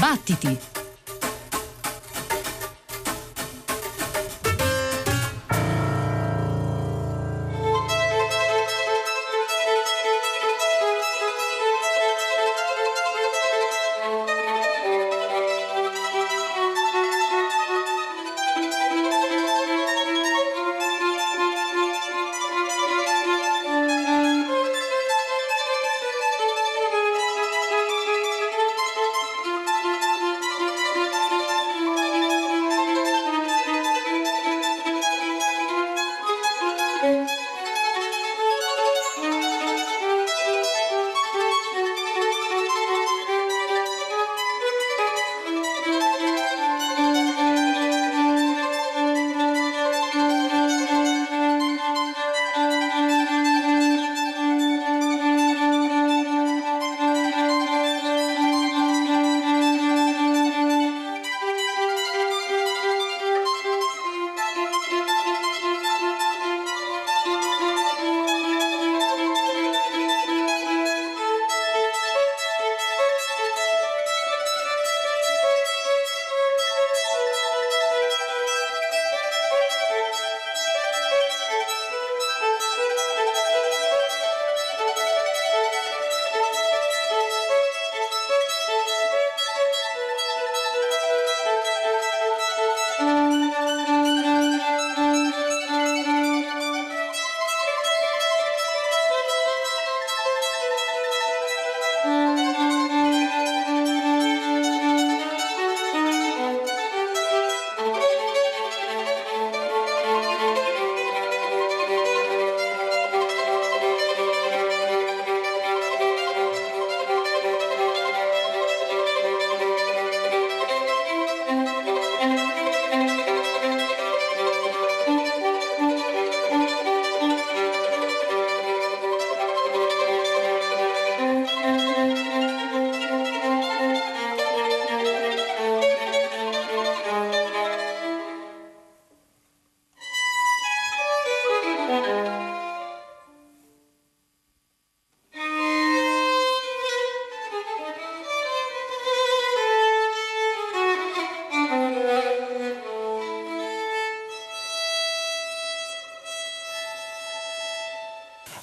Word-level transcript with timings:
Battiti! 0.00 0.79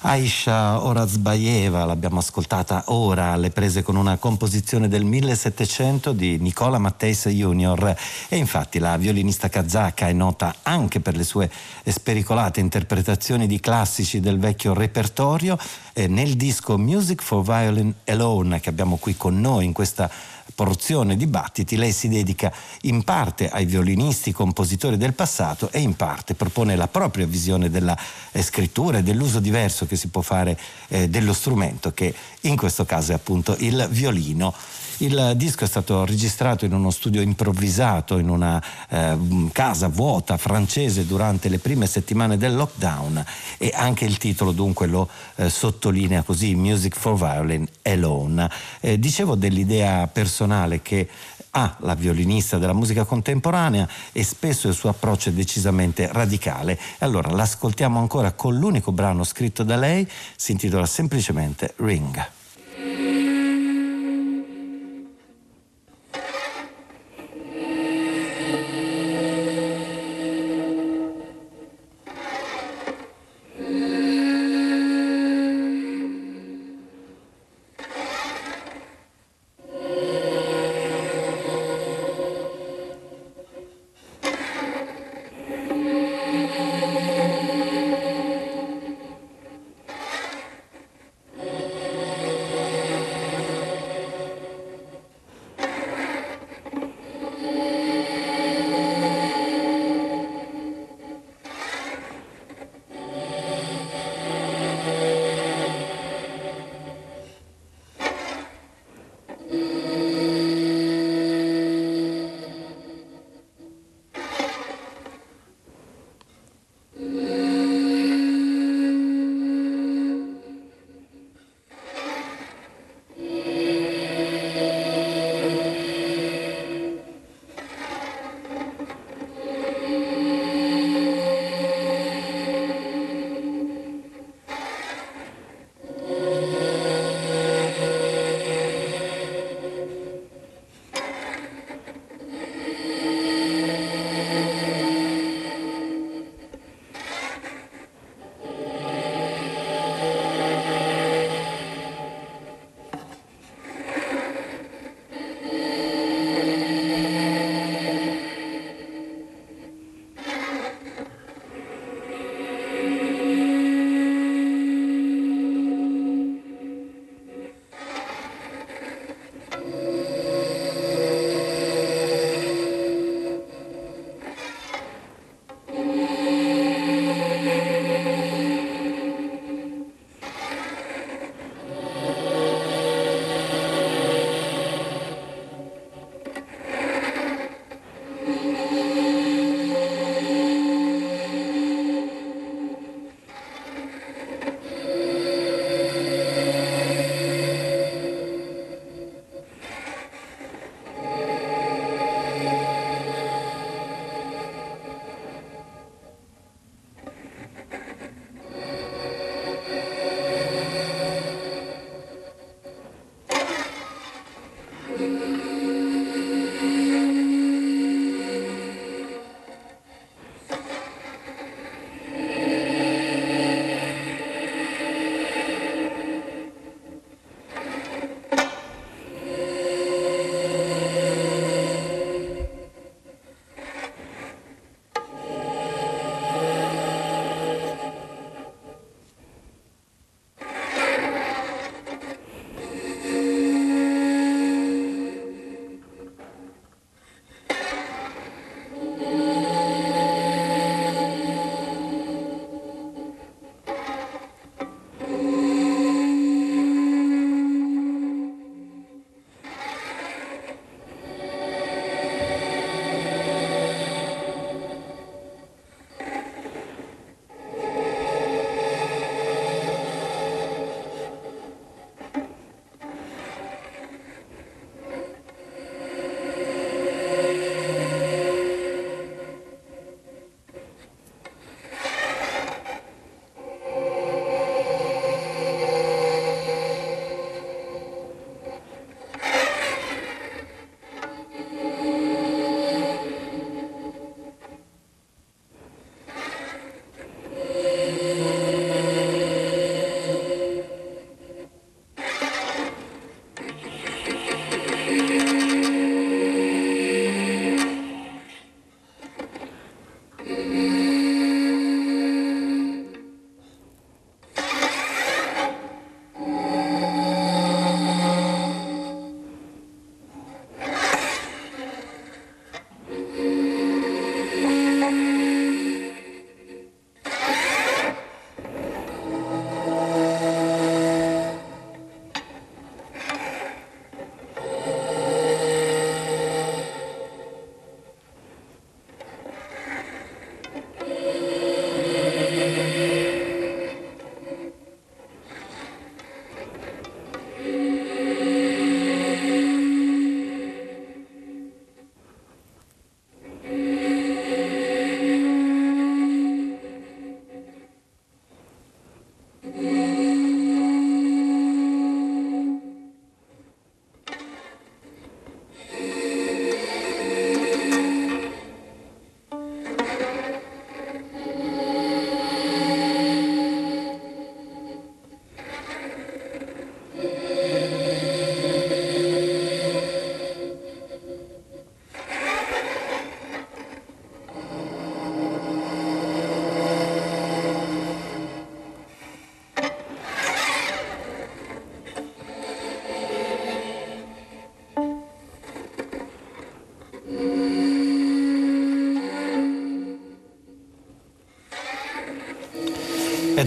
Aisha 0.08 0.82
Orazbaeva, 0.82 1.84
l'abbiamo 1.84 2.20
ascoltata 2.20 2.84
ora 2.86 3.32
alle 3.32 3.50
prese 3.50 3.82
con 3.82 3.94
una 3.94 4.16
composizione 4.16 4.88
del 4.88 5.04
1700 5.04 6.12
di 6.12 6.38
Nicola 6.38 6.78
Matteis 6.78 7.28
Jr. 7.28 7.94
E 8.30 8.38
infatti 8.38 8.78
la 8.78 8.96
violinista 8.96 9.50
kazaka 9.50 10.08
è 10.08 10.14
nota 10.14 10.54
anche 10.62 11.00
per 11.00 11.14
le 11.14 11.24
sue 11.24 11.50
spericolate 11.84 12.58
interpretazioni 12.58 13.46
di 13.46 13.60
classici 13.60 14.18
del 14.20 14.38
vecchio 14.38 14.72
repertorio. 14.72 15.58
E 15.92 16.06
nel 16.06 16.36
disco 16.36 16.78
Music 16.78 17.20
for 17.20 17.42
Violin 17.42 17.92
Alone 18.06 18.60
che 18.60 18.70
abbiamo 18.70 18.96
qui 18.96 19.14
con 19.14 19.38
noi 19.38 19.66
in 19.66 19.74
questa 19.74 20.10
porzione 20.54 21.16
dibattiti, 21.16 21.76
lei 21.76 21.92
si 21.92 22.08
dedica 22.08 22.52
in 22.82 23.04
parte 23.04 23.48
ai 23.48 23.64
violinisti, 23.64 24.32
compositori 24.32 24.96
del 24.96 25.14
passato 25.14 25.70
e 25.70 25.80
in 25.80 25.96
parte 25.96 26.34
propone 26.34 26.76
la 26.76 26.88
propria 26.88 27.26
visione 27.26 27.70
della 27.70 27.96
eh, 28.32 28.42
scrittura 28.42 28.98
e 28.98 29.02
dell'uso 29.02 29.40
diverso 29.40 29.86
che 29.86 29.96
si 29.96 30.08
può 30.08 30.22
fare 30.22 30.58
eh, 30.88 31.08
dello 31.08 31.32
strumento, 31.32 31.92
che 31.92 32.14
in 32.42 32.56
questo 32.56 32.84
caso 32.84 33.12
è 33.12 33.14
appunto 33.14 33.56
il 33.58 33.86
violino. 33.90 34.54
Il 35.00 35.34
disco 35.36 35.62
è 35.62 35.68
stato 35.68 36.04
registrato 36.04 36.64
in 36.64 36.72
uno 36.72 36.90
studio 36.90 37.20
improvvisato 37.20 38.18
in 38.18 38.28
una 38.28 38.60
eh, 38.88 39.16
casa 39.52 39.86
vuota 39.86 40.36
francese 40.36 41.06
durante 41.06 41.48
le 41.48 41.60
prime 41.60 41.86
settimane 41.86 42.36
del 42.36 42.56
lockdown 42.56 43.24
e 43.58 43.70
anche 43.72 44.04
il 44.04 44.18
titolo 44.18 44.50
dunque 44.50 44.88
lo 44.88 45.08
eh, 45.36 45.50
sottolinea 45.50 46.24
così 46.24 46.56
Music 46.56 46.96
for 46.96 47.16
Violin 47.16 47.64
Alone. 47.82 48.50
Eh, 48.80 48.98
dicevo 48.98 49.36
dell'idea 49.36 50.08
personale 50.08 50.82
che 50.82 51.08
ha 51.50 51.76
la 51.82 51.94
violinista 51.94 52.58
della 52.58 52.72
musica 52.72 53.04
contemporanea 53.04 53.88
e 54.10 54.24
spesso 54.24 54.66
il 54.66 54.74
suo 54.74 54.88
approccio 54.88 55.28
è 55.28 55.32
decisamente 55.32 56.08
radicale. 56.10 56.76
Allora 56.98 57.30
l'ascoltiamo 57.30 58.00
ancora 58.00 58.32
con 58.32 58.56
l'unico 58.56 58.90
brano 58.90 59.22
scritto 59.22 59.62
da 59.62 59.76
lei, 59.76 60.08
si 60.34 60.50
intitola 60.50 60.86
semplicemente 60.86 61.74
Ring. 61.76 62.36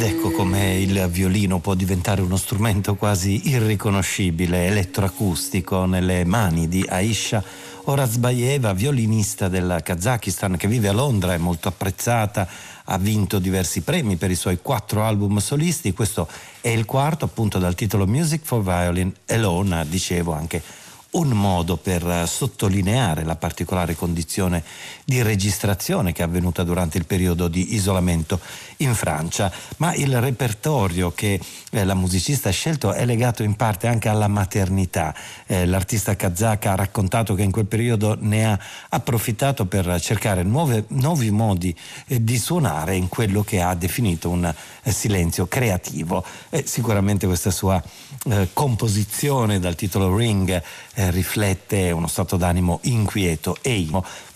Ed 0.01 0.07
ecco 0.07 0.31
come 0.31 0.79
il 0.79 1.07
violino 1.11 1.59
può 1.59 1.75
diventare 1.75 2.23
uno 2.23 2.35
strumento 2.35 2.95
quasi 2.95 3.49
irriconoscibile, 3.49 4.65
elettroacustico, 4.65 5.85
nelle 5.85 6.25
mani 6.25 6.67
di 6.67 6.83
Aisha 6.89 7.43
Orazbaeva, 7.83 8.73
violinista 8.73 9.47
del 9.47 9.81
Kazakistan 9.83 10.57
che 10.57 10.67
vive 10.67 10.87
a 10.87 10.91
Londra, 10.91 11.35
è 11.35 11.37
molto 11.37 11.67
apprezzata, 11.67 12.47
ha 12.85 12.97
vinto 12.97 13.37
diversi 13.37 13.81
premi 13.81 14.15
per 14.15 14.31
i 14.31 14.35
suoi 14.35 14.57
quattro 14.59 15.03
album 15.03 15.37
solisti, 15.37 15.93
questo 15.93 16.27
è 16.61 16.69
il 16.69 16.85
quarto 16.85 17.25
appunto 17.25 17.59
dal 17.59 17.75
titolo 17.75 18.07
Music 18.07 18.43
for 18.43 18.63
Violin 18.63 19.13
Alone, 19.27 19.85
dicevo 19.87 20.31
anche 20.33 20.63
un 21.11 21.29
modo 21.29 21.75
per 21.75 22.25
sottolineare 22.27 23.23
la 23.23 23.35
particolare 23.35 23.95
condizione 23.95 24.63
di 25.03 25.21
registrazione 25.21 26.13
che 26.13 26.21
è 26.21 26.25
avvenuta 26.25 26.63
durante 26.63 26.97
il 26.97 27.05
periodo 27.05 27.47
di 27.47 27.73
isolamento 27.73 28.39
in 28.83 28.93
Francia, 28.93 29.51
ma 29.77 29.93
il 29.93 30.19
repertorio 30.19 31.11
che 31.11 31.39
eh, 31.71 31.83
la 31.85 31.93
musicista 31.93 32.49
ha 32.49 32.51
scelto 32.51 32.93
è 32.93 33.05
legato 33.05 33.43
in 33.43 33.55
parte 33.55 33.87
anche 33.87 34.09
alla 34.09 34.27
maternità. 34.27 35.13
Eh, 35.45 35.65
l'artista 35.65 36.15
kazaka 36.15 36.71
ha 36.71 36.75
raccontato 36.75 37.33
che 37.33 37.43
in 37.43 37.51
quel 37.51 37.65
periodo 37.65 38.17
ne 38.19 38.45
ha 38.45 38.59
approfittato 38.89 39.65
per 39.65 39.99
cercare 39.99 40.43
nuove, 40.43 40.85
nuovi 40.89 41.31
modi 41.31 41.75
eh, 42.07 42.23
di 42.23 42.37
suonare 42.37 42.95
in 42.95 43.07
quello 43.07 43.43
che 43.43 43.61
ha 43.61 43.73
definito 43.75 44.29
un 44.29 44.45
eh, 44.45 44.91
silenzio 44.91 45.47
creativo. 45.47 46.23
sicuramente 46.63 47.27
questa 47.27 47.51
sua 47.51 47.81
eh, 48.29 48.49
composizione 48.53 49.59
dal 49.59 49.75
titolo 49.75 50.15
Ring 50.15 50.61
eh, 50.93 51.11
riflette 51.11 51.91
uno 51.91 52.07
stato 52.07 52.37
d'animo 52.37 52.79
inquieto 52.83 53.57
e 53.61 53.87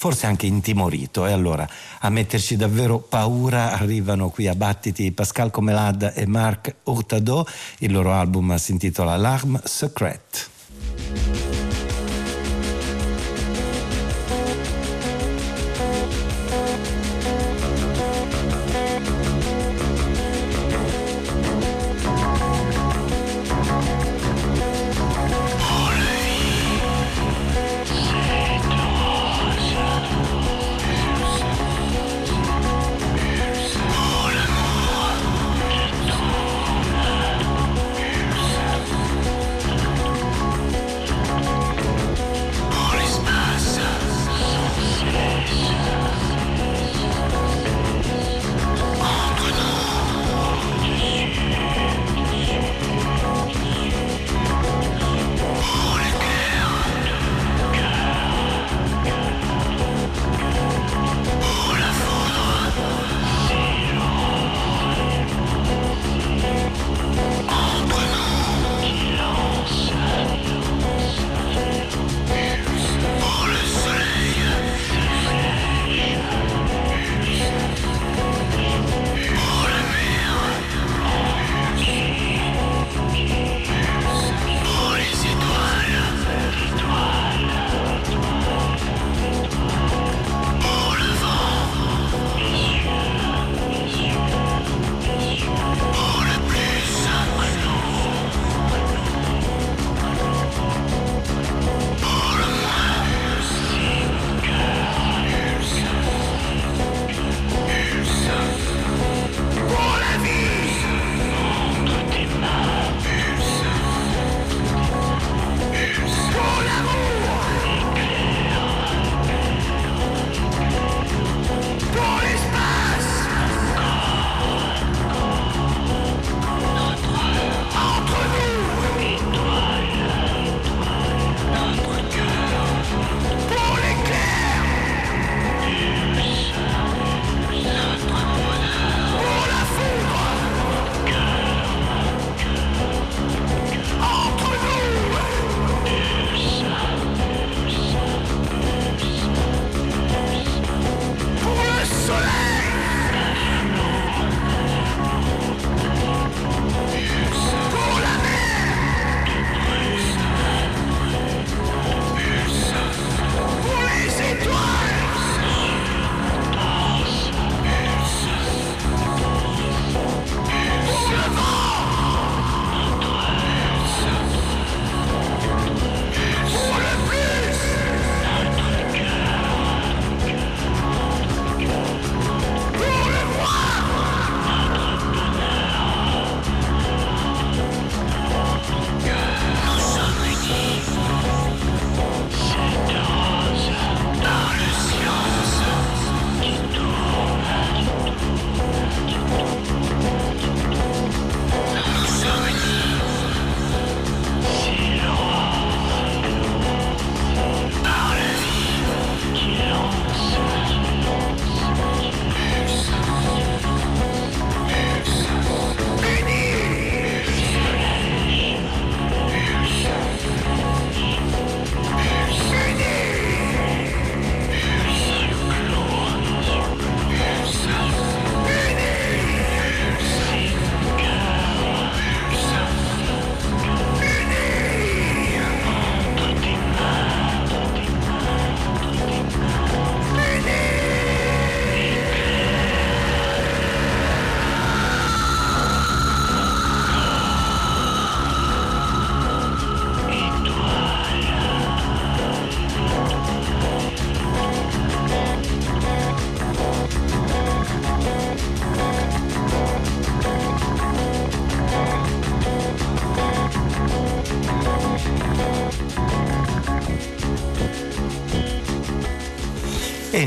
forse 0.05 0.27
anche 0.27 0.45
intimorito. 0.45 1.25
E 1.25 1.31
allora 1.31 1.67
a 2.01 2.09
metterci 2.11 2.55
davvero 2.55 2.99
paura 2.99 3.71
arrivano 3.71 4.29
qui 4.29 4.47
a 4.47 4.53
battiti 4.53 5.11
Pascal 5.11 5.49
Comelad 5.49 6.13
e 6.15 6.27
Marc 6.27 6.75
Hurtado. 6.83 7.47
Il 7.79 7.91
loro 7.91 8.13
album 8.13 8.55
si 8.57 8.71
intitola 8.71 9.15
L'Arme 9.15 9.61
Secrète. 9.63 10.54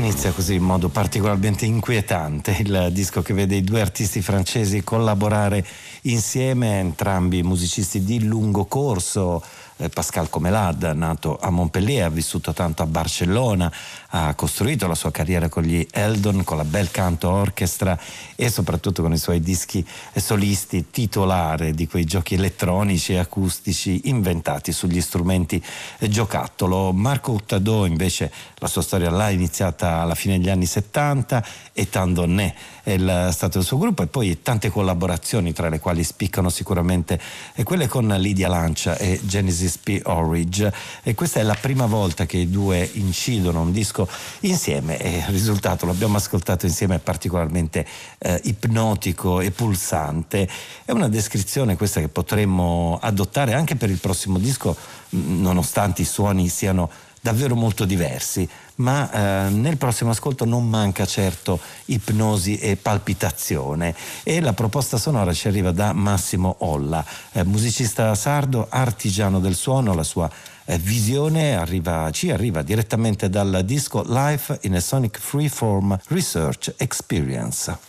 Inizia 0.09 0.31
così 0.31 0.55
in 0.55 0.63
modo 0.63 0.89
particolarmente 0.89 1.67
inquietante 1.67 2.57
il 2.61 2.89
disco 2.91 3.21
che 3.21 3.35
vede 3.35 3.57
i 3.57 3.63
due 3.63 3.79
artisti 3.79 4.23
francesi 4.23 4.83
collaborare 4.83 5.63
insieme, 6.03 6.79
entrambi 6.79 7.43
musicisti 7.43 8.03
di 8.03 8.23
lungo 8.23 8.65
corso. 8.65 9.39
Eh, 9.81 9.87
Pascal 9.87 10.29
Comelad, 10.29 10.83
nato 10.93 11.39
a 11.39 11.49
Montpellier, 11.49 12.03
ha 12.03 12.09
vissuto 12.09 12.51
tanto 12.51 12.83
a 12.83 12.85
Barcellona, 12.85 13.71
ha 14.09 14.33
costruito 14.35 14.87
la 14.87 14.95
sua 14.95 15.09
carriera 15.09 15.47
con 15.47 15.63
gli 15.63 15.87
Eldon, 15.89 16.43
con 16.43 16.57
la 16.57 16.65
Bel 16.65 16.91
Canto 16.91 17.29
Orchestra 17.29 17.97
e 18.35 18.49
soprattutto 18.49 19.01
con 19.01 19.13
i 19.13 19.17
suoi 19.17 19.39
dischi 19.39 19.85
solisti 20.13 20.89
titolare 20.91 21.71
di 21.71 21.87
quei 21.87 22.03
giochi 22.03 22.33
elettronici 22.33 23.13
e 23.13 23.19
acustici 23.19 24.09
inventati 24.09 24.73
sugli 24.73 24.99
strumenti 24.99 25.63
giocattolo. 26.09 26.91
Marco 26.91 27.31
Uttadò 27.31 27.85
invece 27.85 28.33
la 28.55 28.67
sua 28.67 28.81
storia 28.81 29.09
l'ha 29.09 29.29
iniziata 29.29 30.01
alla 30.01 30.15
fine 30.15 30.39
degli 30.39 30.49
anni 30.49 30.65
70 30.65 31.45
e 31.71 31.89
Tandonné 31.89 32.53
il, 32.93 33.29
stato 33.31 33.59
il 33.59 33.63
suo 33.63 33.77
gruppo 33.77 34.03
e 34.03 34.07
poi 34.07 34.41
tante 34.41 34.69
collaborazioni 34.69 35.53
tra 35.53 35.69
le 35.69 35.79
quali 35.79 36.03
spiccano 36.03 36.49
sicuramente 36.49 37.19
quelle 37.63 37.87
con 37.87 38.07
Lydia 38.07 38.47
Lancia 38.47 38.97
e 38.97 39.19
Genesis 39.23 39.77
P. 39.77 40.01
Orridge. 40.05 40.71
E 41.03 41.15
questa 41.15 41.39
è 41.39 41.43
la 41.43 41.57
prima 41.59 41.85
volta 41.85 42.25
che 42.25 42.37
i 42.37 42.49
due 42.49 42.89
incidono 42.93 43.61
un 43.61 43.71
disco 43.71 44.07
insieme 44.41 44.97
e 44.99 45.17
il 45.17 45.25
risultato 45.25 45.85
l'abbiamo 45.85 46.17
ascoltato 46.17 46.65
insieme 46.65 46.95
è 46.95 46.99
particolarmente 46.99 47.85
eh, 48.17 48.39
ipnotico 48.45 49.39
e 49.39 49.51
pulsante. 49.51 50.47
È 50.85 50.91
una 50.91 51.09
descrizione 51.09 51.75
questa 51.75 51.99
che 51.99 52.07
potremmo 52.07 52.97
adottare 53.01 53.53
anche 53.53 53.75
per 53.75 53.89
il 53.89 53.99
prossimo 53.99 54.37
disco 54.37 54.75
nonostante 55.09 56.01
i 56.01 56.05
suoni 56.05 56.49
siano 56.49 56.89
davvero 57.21 57.55
molto 57.55 57.85
diversi, 57.85 58.47
ma 58.79 59.47
eh, 59.47 59.49
nel 59.49 59.77
prossimo 59.77 60.11
ascolto 60.11 60.45
non 60.45 60.67
manca 60.67 61.05
certo 61.05 61.59
ipnosi 61.85 62.57
e 62.57 62.75
palpitazione 62.75 63.95
e 64.23 64.41
la 64.41 64.53
proposta 64.53 64.97
sonora 64.97 65.33
ci 65.33 65.47
arriva 65.47 65.71
da 65.71 65.93
Massimo 65.93 66.57
Olla, 66.59 67.03
eh, 67.31 67.43
musicista 67.43 68.13
sardo, 68.15 68.67
artigiano 68.69 69.39
del 69.39 69.55
suono, 69.55 69.93
la 69.93 70.03
sua 70.03 70.29
eh, 70.65 70.77
visione 70.77 71.55
arriva, 71.55 72.09
ci 72.11 72.31
arriva 72.31 72.61
direttamente 72.61 73.29
dal 73.29 73.61
disco 73.65 74.03
Life 74.05 74.59
in 74.61 74.75
a 74.75 74.79
Sonic 74.79 75.19
Freeform 75.19 75.97
Research 76.07 76.73
Experience. 76.77 77.88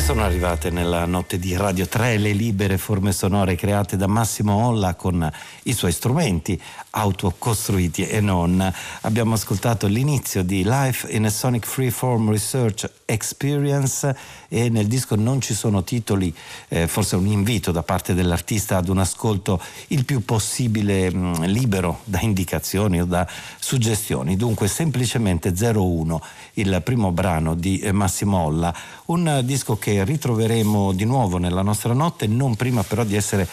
Sono 0.00 0.24
arrivate 0.24 0.70
nella 0.70 1.06
notte 1.06 1.38
di 1.38 1.56
Radio 1.56 1.86
3 1.86 2.18
le 2.18 2.32
libere 2.32 2.76
forme 2.76 3.12
sonore 3.12 3.54
create 3.54 3.96
da 3.96 4.06
Massimo 4.06 4.66
Olla 4.66 4.94
con 4.94 5.30
i 5.62 5.72
suoi 5.72 5.92
strumenti 5.92 6.60
autocostruiti 6.90 8.06
e 8.06 8.20
non. 8.20 8.72
Abbiamo 9.02 9.34
ascoltato 9.34 9.86
l'inizio 9.86 10.42
di 10.42 10.64
Life 10.64 11.10
in 11.12 11.24
a 11.24 11.30
Sonic 11.30 11.66
Freeform 11.66 12.30
Research 12.30 12.90
Experience 13.04 14.16
e 14.48 14.68
nel 14.68 14.86
disco 14.86 15.14
non 15.14 15.40
ci 15.40 15.54
sono 15.54 15.84
titoli, 15.84 16.34
eh, 16.68 16.86
forse 16.86 17.16
un 17.16 17.26
invito 17.26 17.70
da 17.70 17.82
parte 17.82 18.14
dell'artista 18.14 18.76
ad 18.76 18.88
un 18.88 18.98
ascolto 18.98 19.60
il 19.88 20.04
più 20.04 20.24
possibile 20.24 21.12
mh, 21.12 21.18
mm, 21.18 21.42
libero 21.44 22.00
da 22.04 22.20
indicazioni 22.20 23.00
o 23.00 23.04
da 23.04 23.26
suggestioni. 23.58 24.36
Dunque 24.36 24.68
semplicemente 24.68 25.52
01, 25.56 26.20
il 26.54 26.80
primo 26.82 27.12
brano 27.12 27.54
di 27.54 27.78
eh, 27.78 27.92
Massimo 27.92 28.38
Olla, 28.38 28.74
un 29.06 29.40
disco 29.44 29.76
che 29.78 30.04
ritroveremo 30.04 30.92
di 30.92 31.04
nuovo 31.04 31.38
nella 31.38 31.62
nostra 31.62 31.92
notte, 31.92 32.26
non 32.26 32.56
prima 32.56 32.82
però 32.82 33.04
di 33.04 33.14
essere 33.14 33.46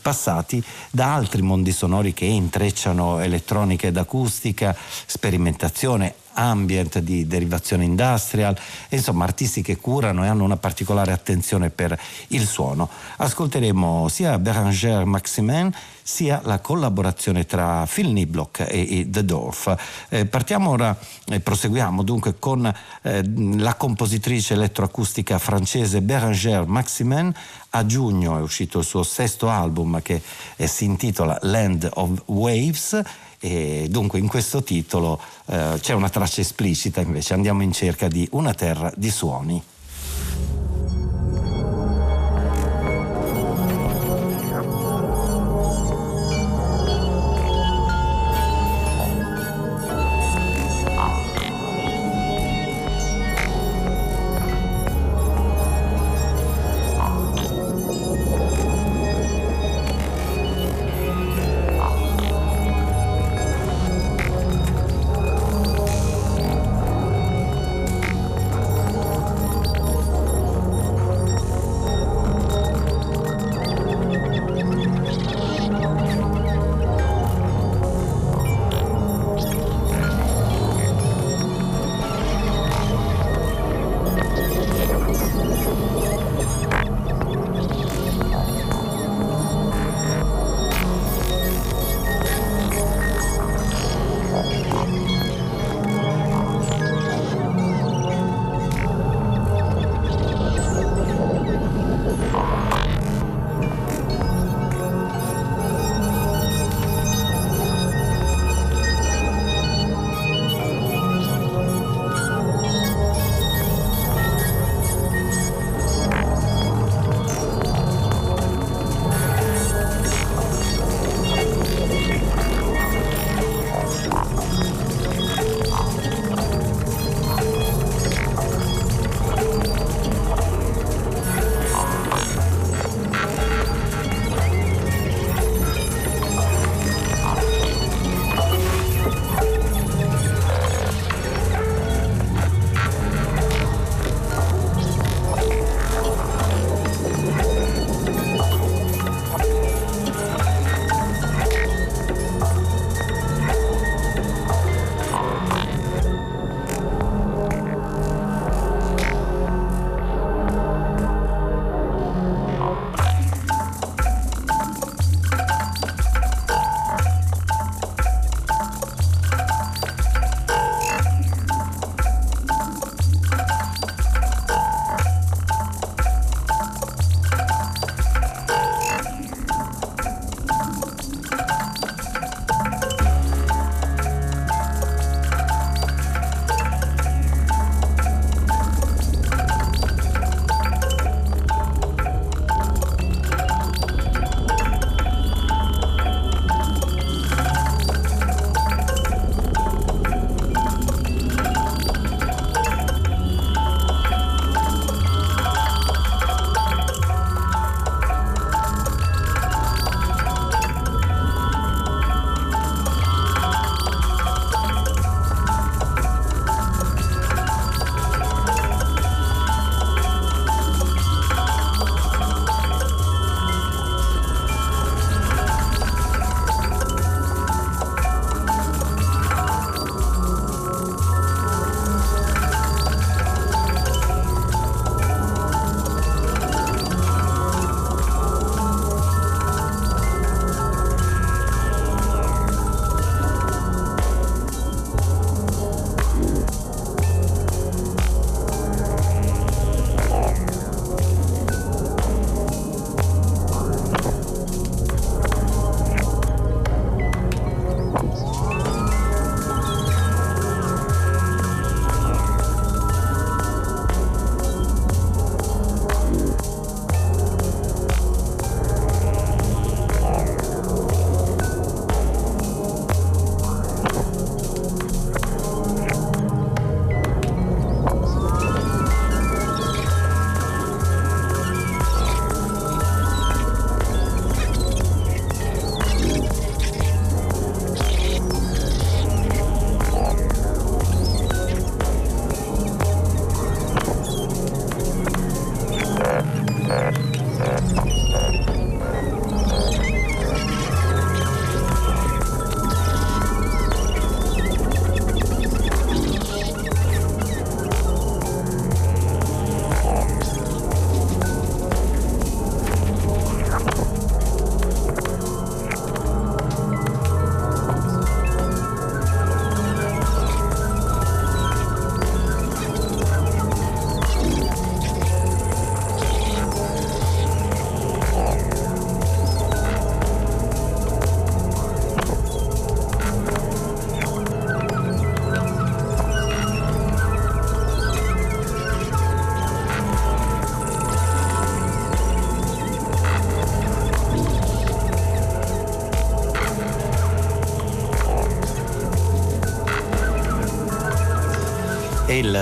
passati 0.00 0.62
da 0.90 1.14
altri 1.14 1.42
mondi 1.42 1.72
sonori 1.72 2.12
che 2.12 2.26
intrecciano 2.26 3.18
elettronica 3.20 3.86
ed 3.86 3.96
acustica, 3.96 4.76
sperimentazione, 5.06 6.14
ambient, 6.34 7.00
di 7.00 7.26
derivazione 7.26 7.84
industrial, 7.84 8.56
insomma 8.90 9.24
artisti 9.24 9.62
che 9.62 9.76
curano 9.76 10.24
e 10.24 10.28
hanno 10.28 10.44
una 10.44 10.56
particolare 10.56 11.12
attenzione 11.12 11.70
per 11.70 11.98
il 12.28 12.46
suono. 12.46 12.88
Ascolteremo 13.16 14.08
sia 14.08 14.38
Beranger 14.38 15.04
Maximin 15.04 15.72
sia 16.10 16.40
la 16.44 16.58
collaborazione 16.58 17.46
tra 17.46 17.86
Phil 17.86 18.08
Niblock 18.08 18.66
e, 18.68 18.98
e 18.98 19.06
The 19.08 19.24
Dorf. 19.24 19.74
Eh, 20.08 20.26
partiamo 20.26 20.70
ora 20.70 20.96
e 21.28 21.38
proseguiamo 21.38 22.02
dunque 22.02 22.36
con 22.40 22.66
eh, 23.02 23.22
la 23.56 23.74
compositrice 23.76 24.54
elettroacustica 24.54 25.38
francese 25.38 26.02
Beranger 26.02 26.66
Maximin. 26.66 27.32
A 27.70 27.86
giugno 27.86 28.36
è 28.36 28.40
uscito 28.40 28.80
il 28.80 28.84
suo 28.84 29.04
sesto 29.04 29.48
album 29.48 30.02
che 30.02 30.20
eh, 30.56 30.66
si 30.66 30.84
intitola 30.84 31.38
Land 31.42 31.88
of 31.94 32.22
Waves 32.26 33.00
e 33.38 33.86
dunque 33.88 34.18
in 34.18 34.26
questo 34.26 34.64
titolo 34.64 35.20
eh, 35.46 35.78
c'è 35.80 35.94
una 35.94 36.08
traccia 36.08 36.40
esplicita 36.40 37.00
invece, 37.00 37.34
andiamo 37.34 37.62
in 37.62 37.72
cerca 37.72 38.08
di 38.08 38.26
una 38.32 38.52
terra 38.52 38.92
di 38.96 39.10
suoni. 39.10 39.62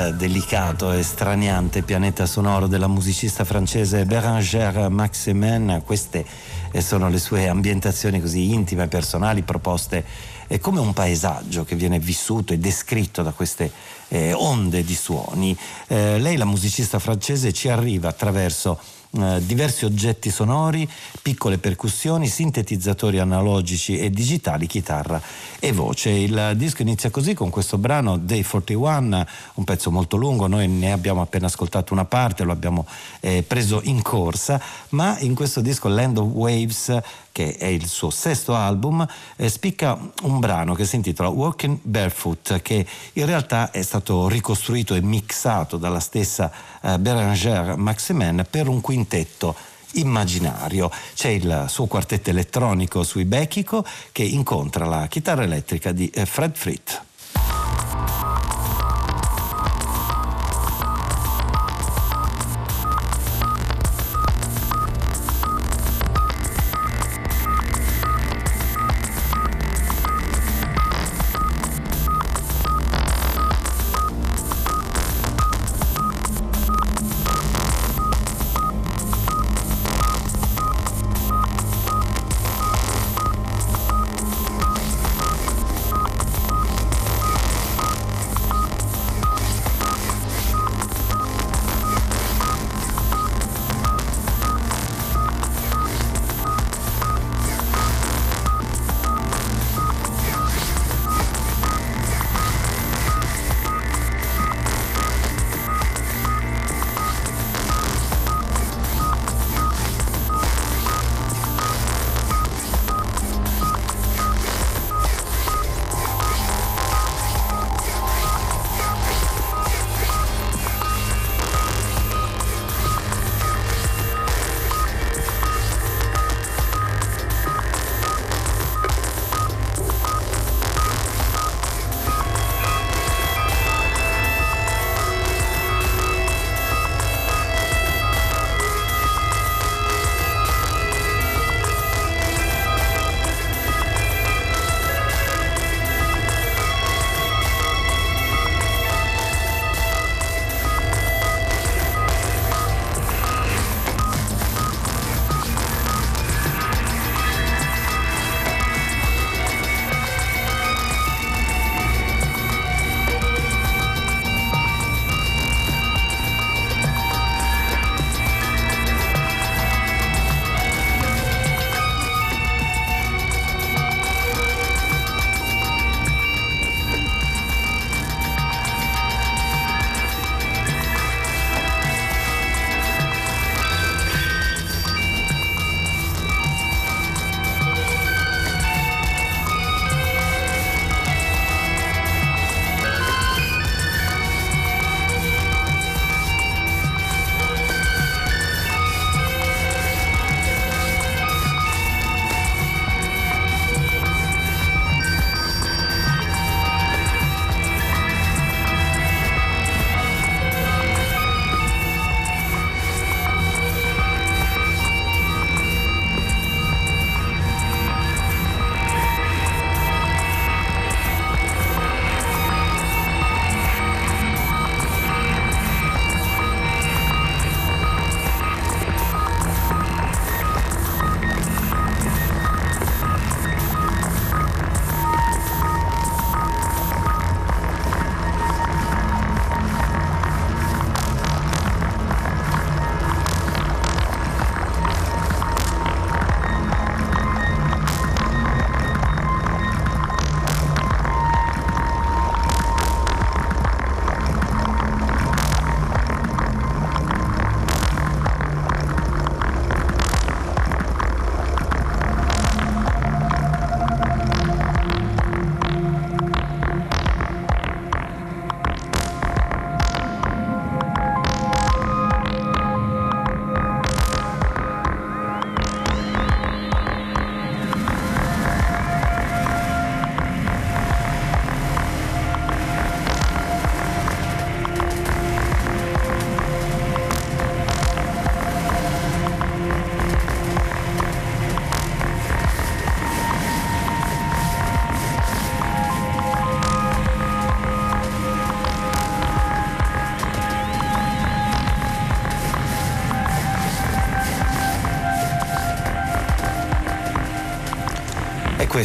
Delicato 0.06 0.92
e 0.92 1.02
straniante 1.02 1.82
pianeta 1.82 2.26
sonoro 2.26 2.66
della 2.66 2.86
musicista 2.86 3.44
francese 3.44 4.04
Bérangère 4.04 4.88
Maximin, 4.88 5.82
queste 5.84 6.24
eh, 6.70 6.80
sono 6.80 7.08
le 7.08 7.18
sue 7.18 7.48
ambientazioni 7.48 8.20
così 8.20 8.52
intime 8.52 8.84
e 8.84 8.88
personali 8.88 9.42
proposte 9.42 10.04
è 10.46 10.58
come 10.58 10.80
un 10.80 10.92
paesaggio 10.92 11.64
che 11.64 11.76
viene 11.76 11.98
vissuto 11.98 12.52
e 12.52 12.58
descritto 12.58 13.22
da 13.22 13.32
queste 13.32 13.70
eh, 14.08 14.32
onde 14.32 14.82
di 14.82 14.94
suoni. 14.94 15.56
Eh, 15.86 16.18
lei, 16.18 16.36
la 16.36 16.46
musicista 16.46 16.98
francese, 16.98 17.52
ci 17.52 17.68
arriva 17.68 18.08
attraverso 18.08 18.80
eh, 19.10 19.40
diversi 19.44 19.84
oggetti 19.84 20.30
sonori, 20.30 20.88
piccole 21.28 21.58
percussioni, 21.58 22.26
sintetizzatori 22.26 23.18
analogici 23.18 23.98
e 23.98 24.08
digitali, 24.08 24.66
chitarra 24.66 25.20
e 25.58 25.72
voce. 25.72 26.08
Il 26.08 26.52
disco 26.56 26.80
inizia 26.80 27.10
così 27.10 27.34
con 27.34 27.50
questo 27.50 27.76
brano 27.76 28.16
Day 28.16 28.42
41, 28.42 29.26
un 29.52 29.64
pezzo 29.64 29.90
molto 29.90 30.16
lungo, 30.16 30.46
noi 30.46 30.68
ne 30.68 30.90
abbiamo 30.90 31.20
appena 31.20 31.44
ascoltato 31.44 31.92
una 31.92 32.06
parte, 32.06 32.44
lo 32.44 32.52
abbiamo 32.52 32.86
eh, 33.20 33.44
preso 33.46 33.82
in 33.84 34.00
corsa, 34.00 34.58
ma 34.90 35.18
in 35.18 35.34
questo 35.34 35.60
disco 35.60 35.88
Land 35.88 36.16
of 36.16 36.28
Waves 36.28 36.98
che 37.30 37.56
è 37.56 37.66
il 37.66 37.86
suo 37.86 38.10
sesto 38.10 38.56
album, 38.56 39.06
eh, 39.36 39.48
spicca 39.48 39.96
un 40.22 40.40
brano 40.40 40.74
che 40.74 40.84
si 40.84 40.96
intitola 40.96 41.28
Walking 41.28 41.78
Barefoot, 41.82 42.60
che 42.62 42.84
in 43.12 43.26
realtà 43.26 43.70
è 43.70 43.82
stato 43.82 44.26
ricostruito 44.26 44.94
e 44.94 45.02
mixato 45.02 45.76
dalla 45.76 46.00
stessa 46.00 46.50
eh, 46.80 46.98
Bérangère 46.98 47.76
Maximen 47.76 48.44
per 48.50 48.66
un 48.66 48.80
quintetto 48.80 49.54
immaginario. 49.92 50.90
C'è 51.14 51.28
il 51.28 51.66
suo 51.68 51.86
quartetto 51.86 52.30
elettronico 52.30 53.02
sui 53.02 53.24
Bechico 53.24 53.84
che 54.12 54.22
incontra 54.22 54.84
la 54.84 55.06
chitarra 55.06 55.42
elettrica 55.42 55.92
di 55.92 56.08
eh, 56.10 56.26
Fred 56.26 56.54
Fritt. 56.54 57.02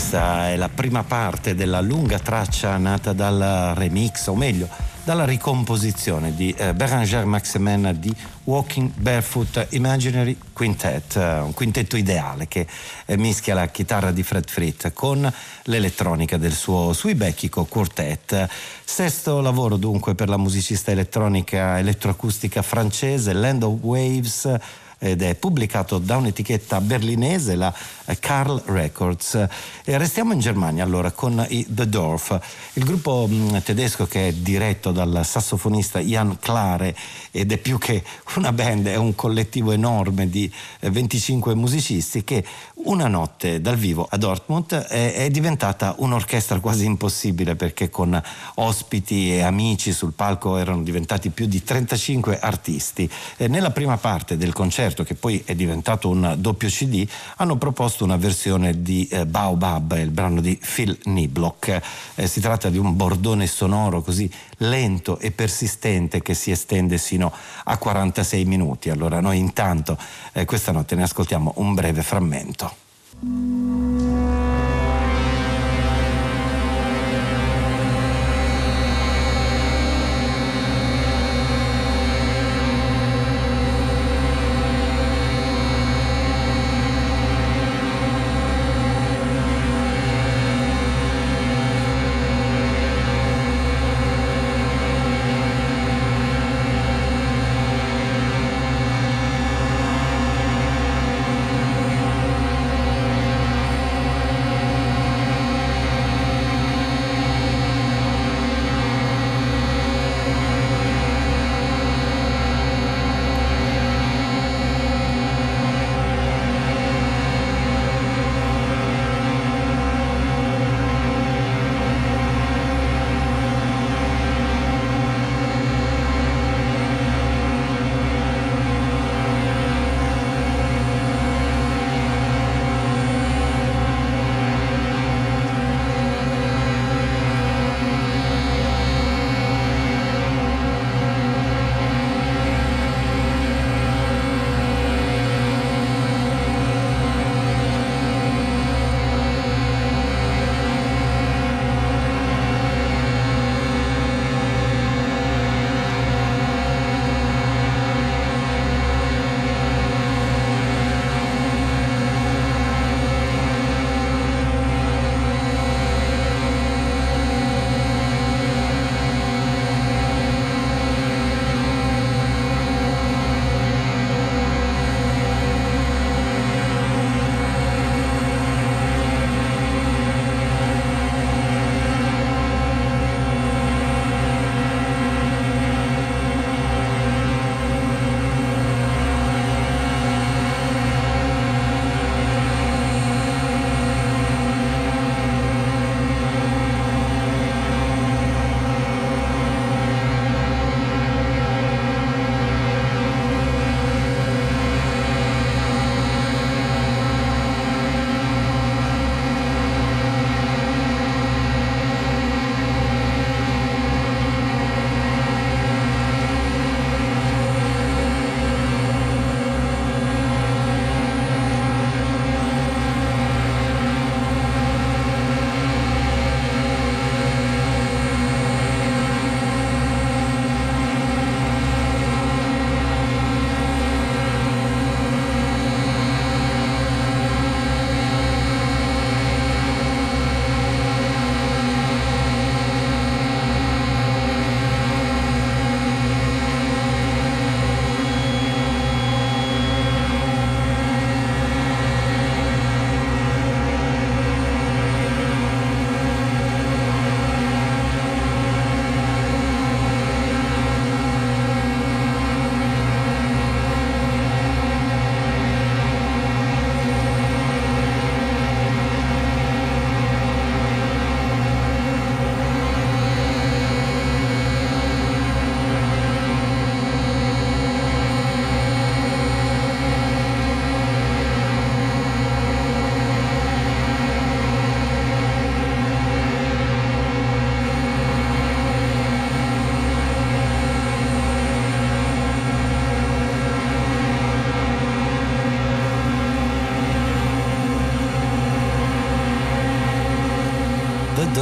Questa 0.03 0.49
è 0.49 0.57
la 0.57 0.67
prima 0.67 1.03
parte 1.05 1.55
della 1.55 1.79
lunga 1.79 2.19
traccia 2.19 2.75
nata 2.75 3.13
dal 3.13 3.71
remix, 3.73 4.27
o 4.27 4.35
meglio, 4.35 4.67
dalla 5.01 5.23
ricomposizione 5.23 6.35
di 6.35 6.53
eh, 6.57 6.73
Beranger 6.73 7.23
Maximen 7.23 7.95
di 7.97 8.13
Walking 8.43 8.91
Barefoot 8.95 9.67
Imaginary 9.69 10.37
Quintet, 10.51 11.15
eh, 11.15 11.39
un 11.39 11.53
quintetto 11.53 11.95
ideale 11.95 12.49
che 12.49 12.67
eh, 13.05 13.15
mischia 13.15 13.53
la 13.53 13.67
chitarra 13.67 14.11
di 14.11 14.23
Fred 14.23 14.49
Fritz 14.49 14.91
con 14.93 15.31
l'elettronica 15.63 16.35
del 16.35 16.53
suo 16.53 16.91
Suibecchico 16.91 17.63
Quartet. 17.63 18.49
Sesto 18.83 19.39
lavoro 19.39 19.77
dunque 19.77 20.15
per 20.15 20.27
la 20.27 20.37
musicista 20.37 20.91
elettronica 20.91 21.79
elettroacustica 21.79 22.61
francese 22.61 23.31
Land 23.31 23.63
of 23.63 23.79
Waves 23.81 24.59
ed 25.03 25.21
è 25.21 25.35
pubblicato 25.35 25.97
da 25.97 26.15
un'etichetta 26.15 26.79
berlinese, 26.79 27.55
la 27.55 27.73
Carl 28.21 28.61
Records. 28.67 29.35
E 29.83 29.97
restiamo 29.97 30.31
in 30.31 30.39
Germania 30.39 30.85
allora 30.85 31.11
con 31.11 31.45
i 31.49 31.65
The 31.67 31.89
Dorf, 31.89 32.39
il 32.73 32.85
gruppo 32.85 33.27
mm, 33.29 33.57
tedesco 33.65 34.05
che 34.05 34.29
è 34.29 34.31
diretto 34.31 34.93
dal 34.93 35.25
sassofonista 35.25 35.99
Jan 35.99 36.39
Klare 36.39 36.95
ed 37.31 37.51
è 37.51 37.57
più 37.57 37.77
che 37.77 38.01
una 38.35 38.53
band, 38.53 38.87
è 38.87 38.95
un 38.95 39.13
collettivo 39.13 39.73
enorme 39.73 40.29
di 40.29 40.49
25 40.79 41.51
eh, 41.51 41.55
musicisti 41.55 42.23
che 42.23 42.45
una 42.85 43.07
notte 43.07 43.61
dal 43.61 43.75
vivo 43.75 44.07
a 44.09 44.17
Dortmund 44.17 44.73
è, 44.73 45.13
è 45.13 45.29
diventata 45.29 45.95
un'orchestra 45.97 46.59
quasi 46.59 46.85
impossibile 46.85 47.55
perché 47.55 47.89
con 47.89 48.21
ospiti 48.55 49.33
e 49.35 49.41
amici 49.41 49.91
sul 49.91 50.13
palco 50.13 50.57
erano 50.57 50.83
diventati 50.83 51.29
più 51.29 51.45
di 51.45 51.63
35 51.63 52.39
artisti. 52.39 53.09
E 53.37 53.47
nella 53.47 53.71
prima 53.71 53.97
parte 53.97 54.37
del 54.37 54.53
concerto 54.53 55.03
che 55.03 55.15
poi 55.15 55.41
è 55.45 55.55
diventato 55.55 56.09
un 56.09 56.35
doppio 56.37 56.67
CD, 56.69 57.07
hanno 57.37 57.57
proposto 57.57 58.03
una 58.03 58.17
versione 58.17 58.81
di 58.81 59.07
eh, 59.07 59.25
Baobab, 59.25 59.97
il 59.97 60.11
brano 60.11 60.41
di 60.41 60.59
Phil 60.61 60.97
Niblock. 61.03 61.81
Eh, 62.15 62.27
si 62.27 62.39
tratta 62.39 62.69
di 62.69 62.77
un 62.77 62.95
bordone 62.95 63.47
sonoro 63.47 64.01
così 64.01 64.29
lento 64.67 65.19
e 65.19 65.31
persistente 65.31 66.21
che 66.21 66.33
si 66.33 66.51
estende 66.51 66.97
sino 66.97 67.31
a 67.63 67.77
46 67.77 68.45
minuti. 68.45 68.89
Allora 68.89 69.19
noi 69.19 69.37
intanto 69.37 69.97
eh, 70.31 70.45
questa 70.45 70.71
notte 70.71 70.95
ne 70.95 71.03
ascoltiamo 71.03 71.53
un 71.57 71.73
breve 71.73 72.01
frammento. 72.01 72.81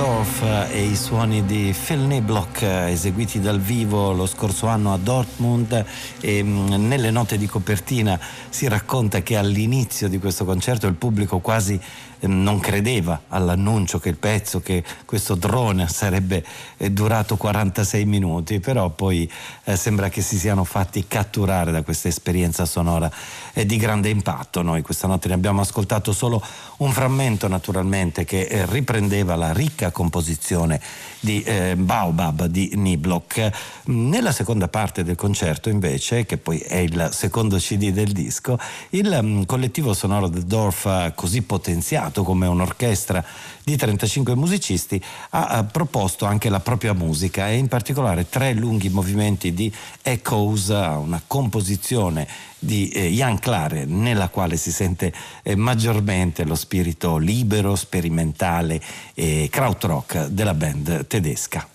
Dorf 0.02 0.42
e 0.72 0.82
i 0.82 0.96
suoni 0.96 1.46
di 1.46 1.76
Phil 1.80 2.00
Niblock 2.00 2.64
eseguiti 2.64 3.40
dal 3.40 3.60
vivo 3.60 4.14
lo 4.14 4.26
scorso 4.26 4.66
anno 4.66 4.94
a 4.94 4.98
Dortmund. 4.98 5.86
E 6.20 6.42
mm, 6.42 6.88
nelle 6.88 7.12
note 7.12 7.38
di 7.38 7.46
copertina 7.46 8.20
si 8.50 8.68
racconta 8.68 9.22
che 9.22 9.38
all'inizio 9.38 10.10
di 10.10 10.18
questo 10.18 10.44
concerto 10.44 10.88
il 10.88 10.96
pubblico 10.96 11.38
quasi 11.38 11.80
non 12.28 12.60
credeva 12.60 13.24
all'annuncio 13.30 14.00
che 14.00 14.10
il 14.10 14.18
pezzo, 14.18 14.62
che 14.62 14.84
questo 15.06 15.36
drone 15.36 15.88
sarebbe 15.88 16.46
eh, 16.78 16.92
durato 16.92 17.38
46 17.38 18.06
minuti, 18.06 18.60
però 18.60 18.90
poi 18.90 19.30
eh, 19.64 19.76
sembra 19.76 20.10
che 20.10 20.22
si 20.22 20.38
siano 20.38 20.64
fatti 20.64 21.08
catturare 21.08 21.72
da 21.72 21.82
questa 21.82 22.08
esperienza 22.08 22.66
sonora 22.66 23.10
eh, 23.54 23.66
di 23.66 23.78
grande 23.78 24.10
impatto. 24.10 24.62
Noi 24.62 24.82
questa 24.82 25.08
notte 25.08 25.28
ne 25.28 25.34
abbiamo 25.34 25.62
ascoltato 25.62 26.14
solo 26.14 26.44
un 26.78 26.92
frammento 26.92 27.48
naturalmente 27.48 28.26
che 28.26 28.66
riprendeva 28.68 29.36
la 29.36 29.54
ricca 29.54 29.92
composizione 29.92 30.82
di 31.20 31.46
Baobab 31.76 32.46
di 32.46 32.72
Niblock. 32.76 33.52
Nella 33.86 34.32
seconda 34.32 34.68
parte 34.68 35.04
del 35.04 35.16
concerto 35.16 35.70
invece, 35.70 36.26
che 36.26 36.38
poi 36.38 36.58
è 36.58 36.78
il 36.78 37.10
secondo 37.12 37.58
CD 37.58 37.92
del 37.92 38.12
disco, 38.12 38.58
il 38.90 39.16
um, 39.22 39.46
collettivo 39.46 39.94
sonoro 39.94 40.28
The 40.30 40.44
Dorf 40.44 41.14
così 41.14 41.44
potenziato 41.44 42.11
formato 42.12 42.24
come 42.24 42.46
un'orchestra 42.48 43.24
di 43.64 43.76
35 43.76 44.36
musicisti, 44.36 45.02
ha, 45.32 45.48
ha 45.48 45.64
proposto 45.64 46.26
anche 46.26 46.50
la 46.50 46.60
propria 46.60 46.94
musica 46.94 47.50
e 47.50 47.56
in 47.56 47.68
particolare 47.68 48.28
tre 48.30 48.54
lunghi 48.54 48.90
movimenti 48.90 49.54
di 49.54 49.74
Echoes, 50.02 50.68
una 50.68 51.22
composizione 51.26 52.28
di 52.60 52.90
eh, 52.90 53.08
Jan 53.08 53.40
Clare 53.40 53.86
nella 53.86 54.30
quale 54.30 54.58
si 54.58 54.72
sente 54.72 55.14
eh, 55.42 55.56
maggiormente 55.56 56.44
lo 56.44 56.56
spirito 56.56 57.18
libero, 57.18 57.76
sperimentale 57.76 58.82
e 59.14 59.48
krautrock 59.50 60.28
della 60.28 60.54
band 60.54 61.08
tedesca. 61.08 61.68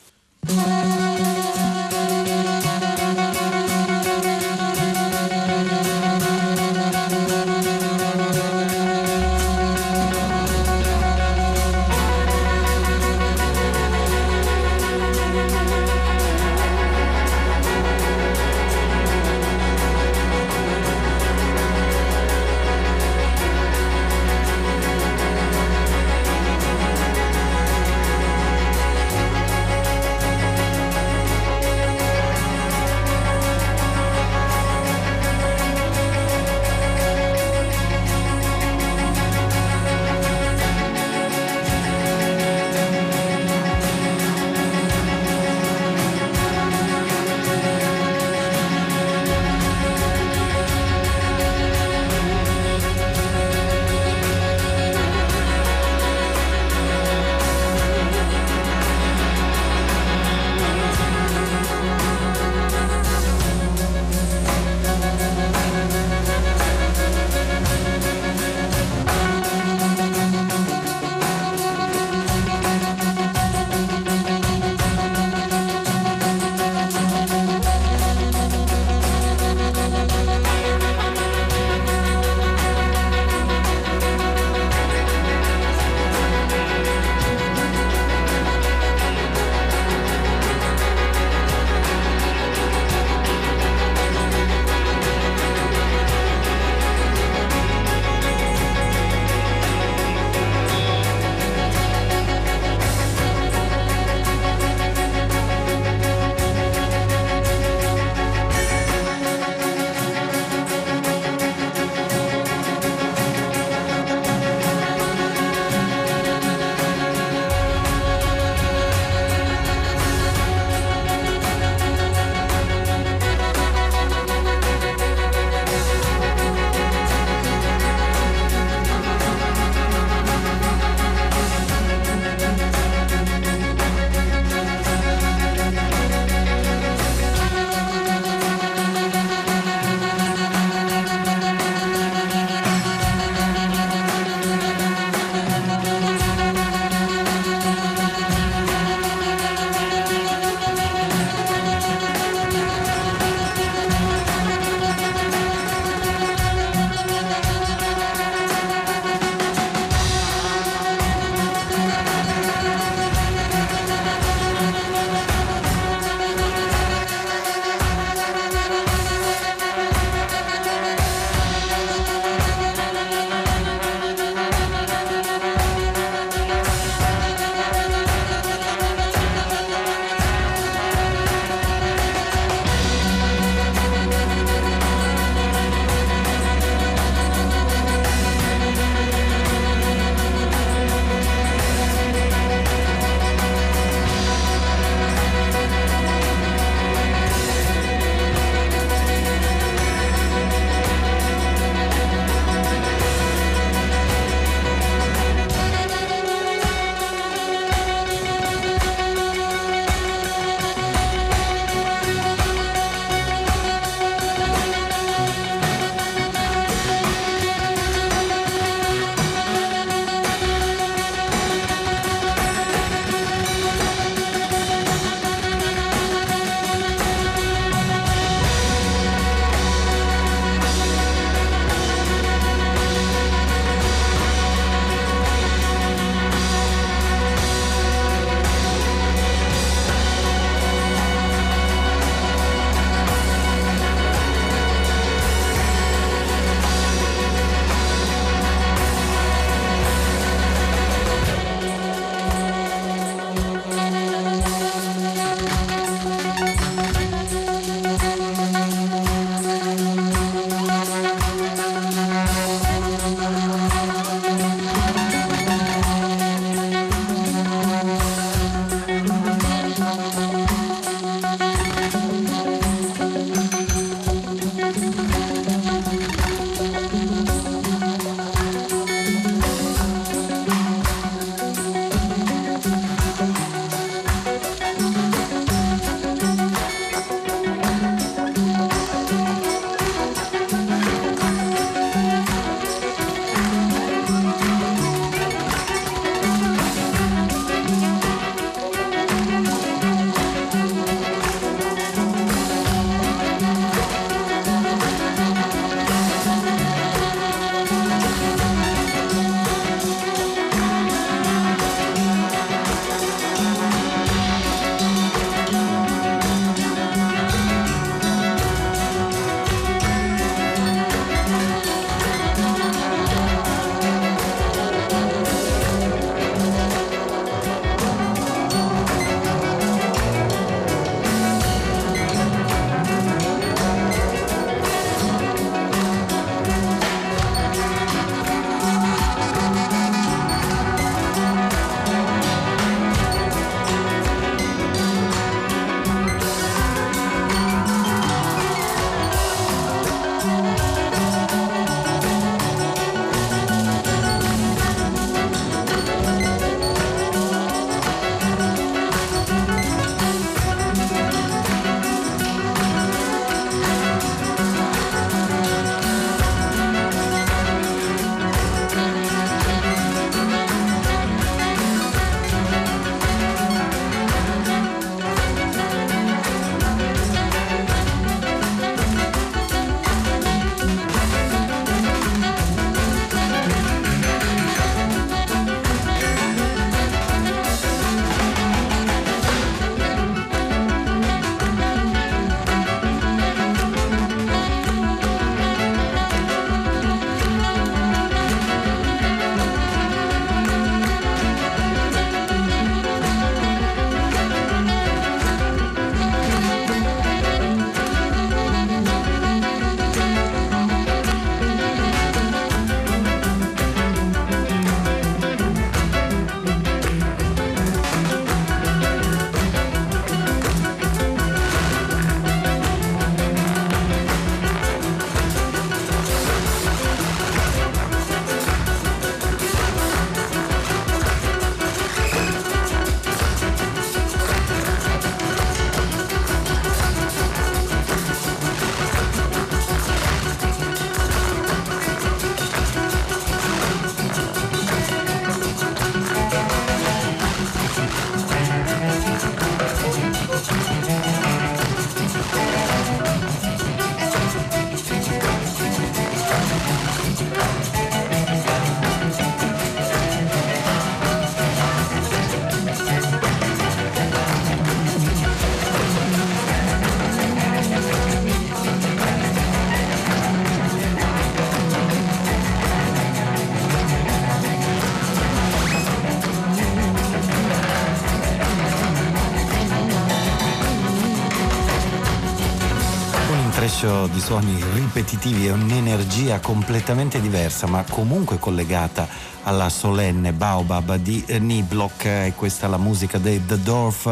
Intreccio 483.77 484.07
di 484.07 484.21
suoni 484.21 484.65
ripetitivi 484.73 485.47
e 485.47 485.53
un'energia 485.53 486.41
completamente 486.41 487.21
diversa, 487.21 487.67
ma 487.67 487.85
comunque 487.89 488.39
collegata 488.39 489.07
alla 489.47 489.69
solenne 489.69 490.33
Baobab 490.33 490.97
di 490.97 491.25
Niblock. 491.27 492.05
E 492.05 492.33
questa 492.37 492.67
è 492.67 492.69
la 492.69 492.79
musica 492.79 493.19
dei 493.19 493.45
The 493.45 493.61
Dorf, 493.63 494.07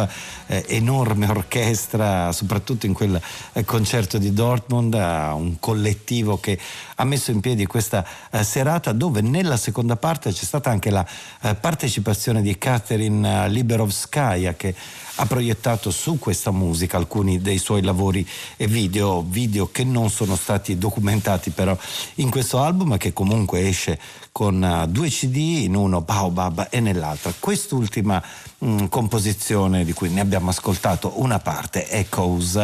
eh, 0.47 0.65
enorme 0.69 1.29
orchestra, 1.29 2.33
soprattutto 2.33 2.87
in 2.87 2.93
quel 2.93 3.21
eh, 3.53 3.65
concerto 3.65 4.19
di 4.19 4.33
Dortmund, 4.33 4.95
un 4.95 5.57
collettivo 5.59 6.39
che 6.39 6.59
ha 6.97 7.05
messo 7.05 7.31
in 7.31 7.41
piedi 7.41 7.67
questa 7.67 8.07
eh, 8.31 8.45
serata 8.45 8.93
dove 8.93 9.21
nella 9.21 9.57
seconda 9.57 9.97
parte 9.97 10.31
c'è 10.31 10.45
stata 10.45 10.71
anche 10.71 10.91
la 10.91 11.05
eh, 11.43 11.55
partecipazione 11.55 12.41
di 12.41 12.57
Catherine 12.57 13.49
Liberovskaya 13.49 14.55
che 14.55 14.75
ha 15.17 15.27
proiettato 15.27 15.91
su 15.91 16.19
questa 16.19 16.51
musica 16.51 16.97
alcuni 16.97 17.41
dei 17.41 17.59
suoi 17.59 17.83
lavori 17.83 18.27
e 18.57 18.67
video, 18.67 19.25
video 19.27 19.71
che 19.71 19.85
non 19.85 20.11
sono 20.11 20.35
stati 20.35 20.77
documentati 20.77 21.51
però 21.51 21.77
in 22.17 22.31
questo 22.31 22.59
album 22.59 22.97
che 22.97 23.13
comunque 23.13 23.67
esce 23.69 23.99
con 24.35 24.61
uh, 24.61 24.91
due 24.91 25.11
CD, 25.11 25.63
in 25.63 25.77
uno 25.77 26.01
Baobab 26.01 26.67
e 26.69 26.81
nell'altra. 26.81 27.33
Quest'ultima 27.39 28.21
mh, 28.59 28.67
mm, 28.67 28.87
composizione 28.87 29.85
di 29.85 29.93
cui 29.93 30.11
ne 30.11 30.21
abbiamo 30.21 30.51
ascoltato 30.51 31.21
una 31.23 31.39
parte, 31.39 31.89
Echoes. 31.89 32.59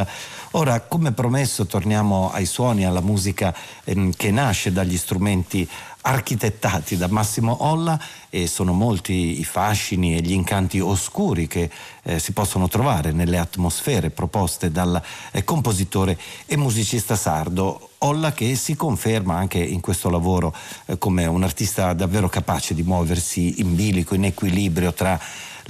Ora, 0.54 0.80
come 0.80 1.12
promesso, 1.12 1.66
torniamo 1.66 2.32
ai 2.32 2.44
suoni, 2.44 2.84
alla 2.84 3.00
musica 3.00 3.54
ehm, 3.84 4.10
che 4.16 4.32
nasce 4.32 4.72
dagli 4.72 4.96
strumenti 4.96 5.68
architettati 6.02 6.96
da 6.96 7.08
Massimo 7.08 7.64
Olla 7.64 7.98
e 8.30 8.46
sono 8.46 8.72
molti 8.72 9.40
i 9.40 9.44
fascini 9.44 10.16
e 10.16 10.20
gli 10.20 10.32
incanti 10.32 10.80
oscuri 10.80 11.46
che 11.46 11.70
eh, 12.02 12.18
si 12.18 12.32
possono 12.32 12.68
trovare 12.68 13.12
nelle 13.12 13.38
atmosfere 13.38 14.10
proposte 14.10 14.70
dal 14.70 15.00
eh, 15.32 15.44
compositore 15.44 16.18
e 16.46 16.56
musicista 16.56 17.16
sardo. 17.16 17.90
Olla 18.02 18.32
che 18.32 18.54
si 18.54 18.76
conferma 18.76 19.36
anche 19.36 19.58
in 19.58 19.80
questo 19.80 20.08
lavoro 20.08 20.54
eh, 20.86 20.96
come 20.96 21.26
un 21.26 21.42
artista 21.42 21.92
davvero 21.92 22.28
capace 22.28 22.72
di 22.72 22.82
muoversi 22.82 23.60
in 23.60 23.74
bilico, 23.74 24.14
in 24.14 24.24
equilibrio 24.24 24.94
tra 24.94 25.20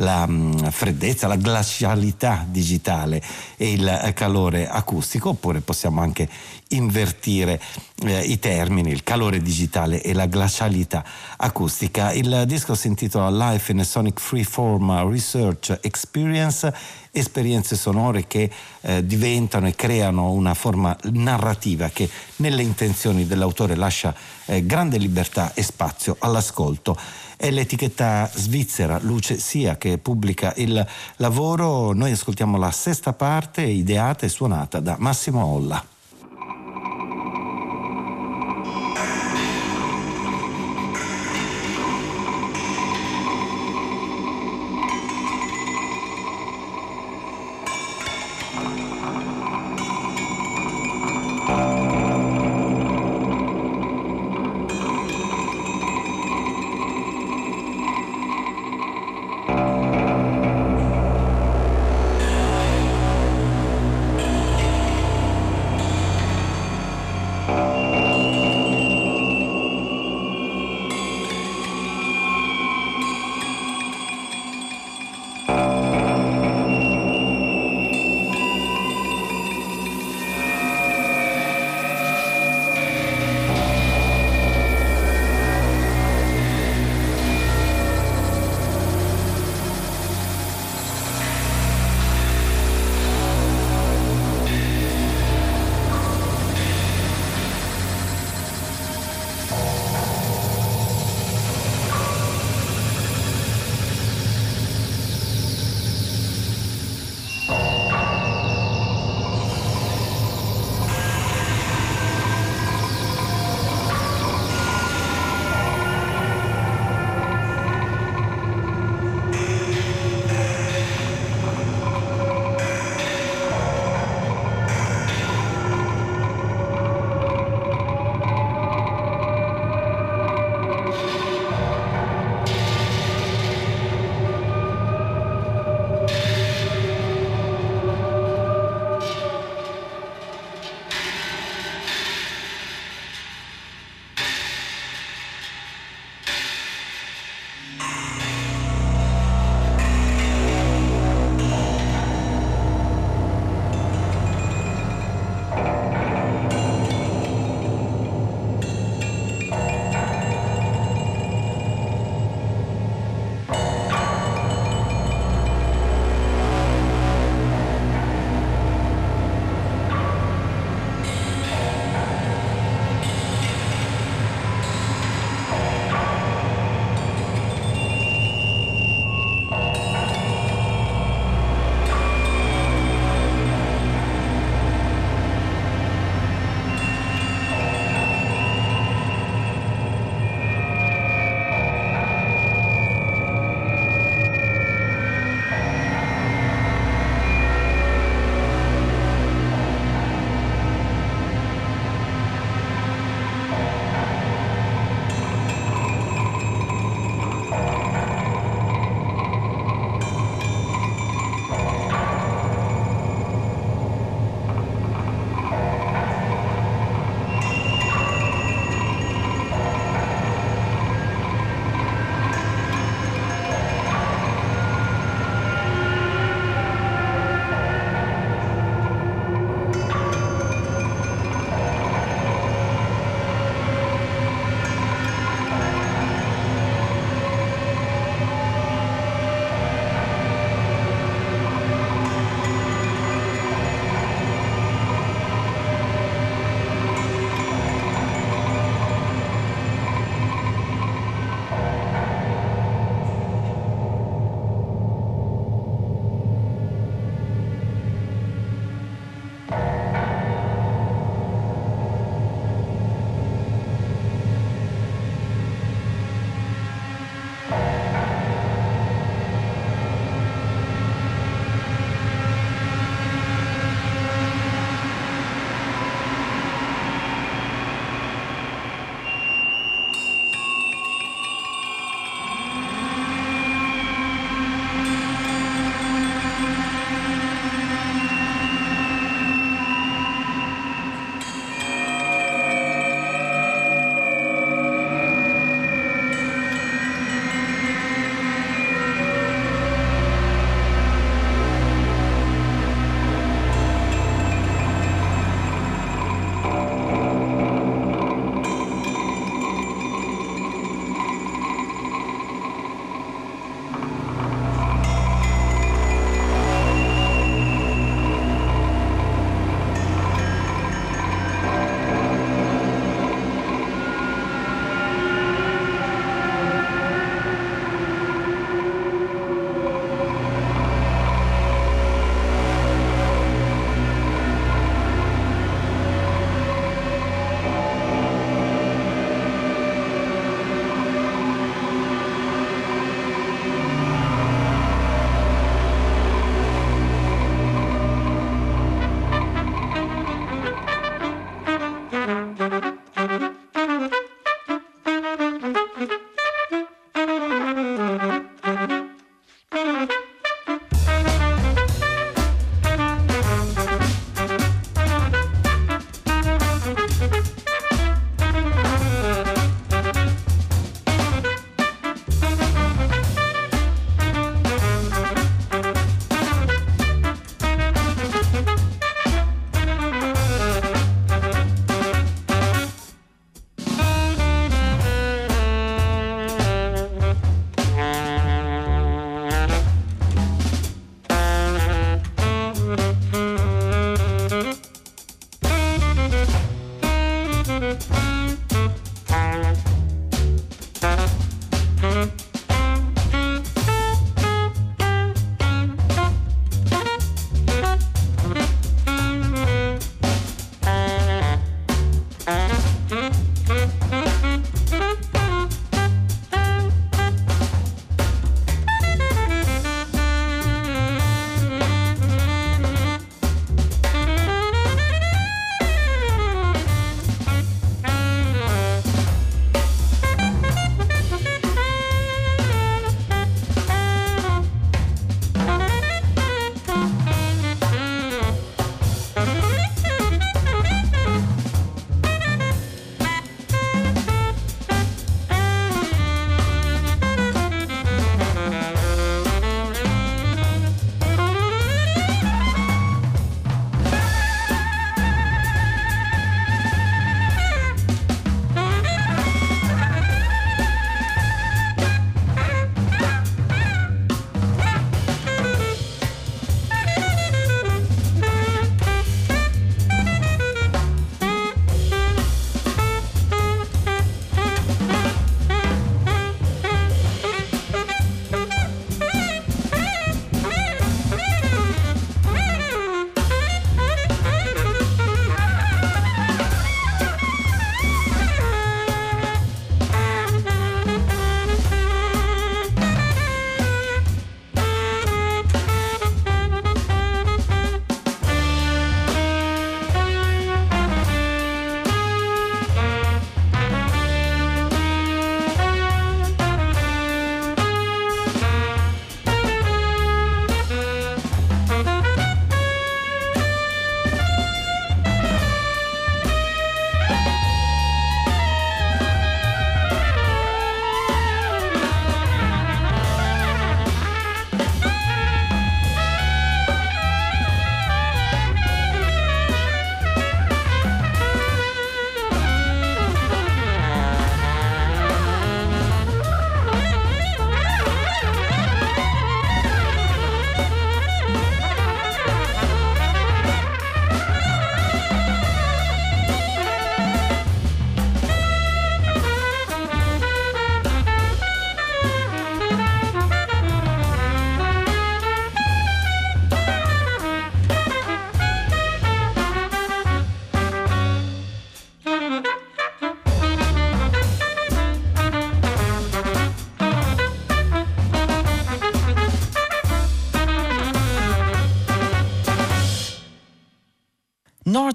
la 0.01 0.26
mm, 0.26 0.53
freddezza, 0.70 1.26
la 1.26 1.36
glacialità 1.36 2.44
digitale 2.48 3.22
e 3.57 3.72
il 3.72 3.86
eh, 3.86 4.12
calore 4.12 4.68
acustico, 4.68 5.30
oppure 5.30 5.61
possiamo 5.61 6.01
anche 6.01 6.28
invertire 6.68 7.61
eh, 8.05 8.20
i 8.20 8.38
termini, 8.38 8.90
il 8.90 9.03
calore 9.03 9.40
digitale 9.40 10.03
e 10.03 10.12
la 10.12 10.26
glacialità 10.26 11.05
acustica. 11.36 12.12
Il 12.12 12.44
disco 12.46 12.74
si 12.74 12.86
intitola 12.86 13.51
Life 13.51 13.72
in 13.72 13.80
a 13.80 13.84
Sonic 13.84 14.20
Freeform 14.20 15.09
Research 15.09 15.78
Experience, 15.82 16.72
esperienze 17.12 17.76
sonore 17.76 18.26
che 18.26 18.51
eh, 18.82 19.05
diventano 19.05 19.66
e 19.66 19.74
creano 19.74 20.30
una 20.30 20.55
forma 20.55 20.96
narrativa 21.11 21.88
che 21.88 22.09
nelle 22.36 22.62
intenzioni 22.62 23.26
dell'autore 23.26 23.74
lascia 23.74 24.14
eh, 24.46 24.64
grande 24.64 24.96
libertà 24.96 25.53
e 25.55 25.62
spazio 25.62 26.16
all'ascolto. 26.20 26.96
È 27.41 27.51
l'etichetta 27.51 28.30
svizzera 28.30 28.99
Luce 29.01 29.38
Sia 29.38 29.78
che 29.78 29.97
pubblica 29.97 30.53
il 30.57 30.86
lavoro. 31.16 31.95
Noi 31.95 32.11
ascoltiamo 32.11 32.59
la 32.59 32.70
sesta 32.70 33.14
parte 33.14 33.62
ideata 33.62 34.26
e 34.26 34.28
suonata 34.28 34.78
da 34.78 34.97
Massimo 34.99 35.43
Olla. 35.43 35.82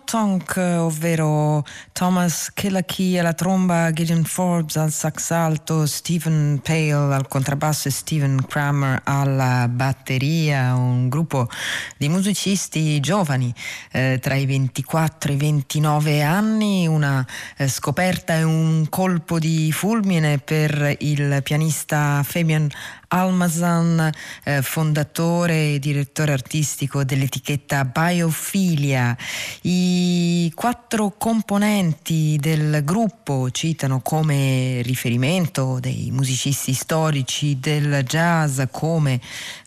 Nortonk, 0.06 0.56
ovvero 0.58 1.66
Thomas 1.92 2.52
Killakey 2.54 3.18
alla 3.18 3.34
tromba, 3.34 3.92
Gideon 3.92 4.24
Forbes 4.24 4.76
al 4.76 4.92
sax 4.92 5.32
alto, 5.32 5.88
Stephen 5.88 6.60
Pale 6.64 7.16
al 7.16 7.28
contrabbasso 7.28 7.88
e 7.88 7.92
Stephen 7.92 8.46
Kramer 8.48 9.02
alla 9.04 9.68
batteria, 9.68 10.76
un 10.76 11.10
gruppo 11.10 11.50
di 11.98 12.08
musicisti 12.08 13.00
giovani 13.00 13.52
eh, 13.92 14.20
tra 14.22 14.36
i 14.36 14.46
24 14.46 15.32
e 15.32 15.34
i 15.34 15.38
29 15.38 16.22
anni, 16.22 16.86
una 16.86 17.26
eh, 17.58 17.68
scoperta 17.68 18.36
e 18.36 18.44
un 18.44 18.86
colpo 18.90 19.40
di 19.40 19.72
fulmine 19.72 20.38
per 20.38 20.98
il 21.00 21.42
pianista 21.42 22.22
Fabian 22.24 22.70
Almazan, 23.08 24.12
eh, 24.44 24.62
fondatore 24.62 25.74
e 25.74 25.80
direttore 25.80 26.32
artistico 26.32 27.04
dell'etichetta 27.04 27.86
Biophilia. 27.86 29.16
I 29.62 30.52
quattro 30.56 31.14
componenti 31.18 32.38
del 32.40 32.84
gruppo 32.84 33.50
citano 33.52 34.02
come 34.02 34.82
riferimento 34.82 35.80
dei 35.80 36.10
musicisti 36.12 36.74
storici 36.74 37.60
del 37.60 38.04
jazz 38.04 38.62
come 38.72 39.20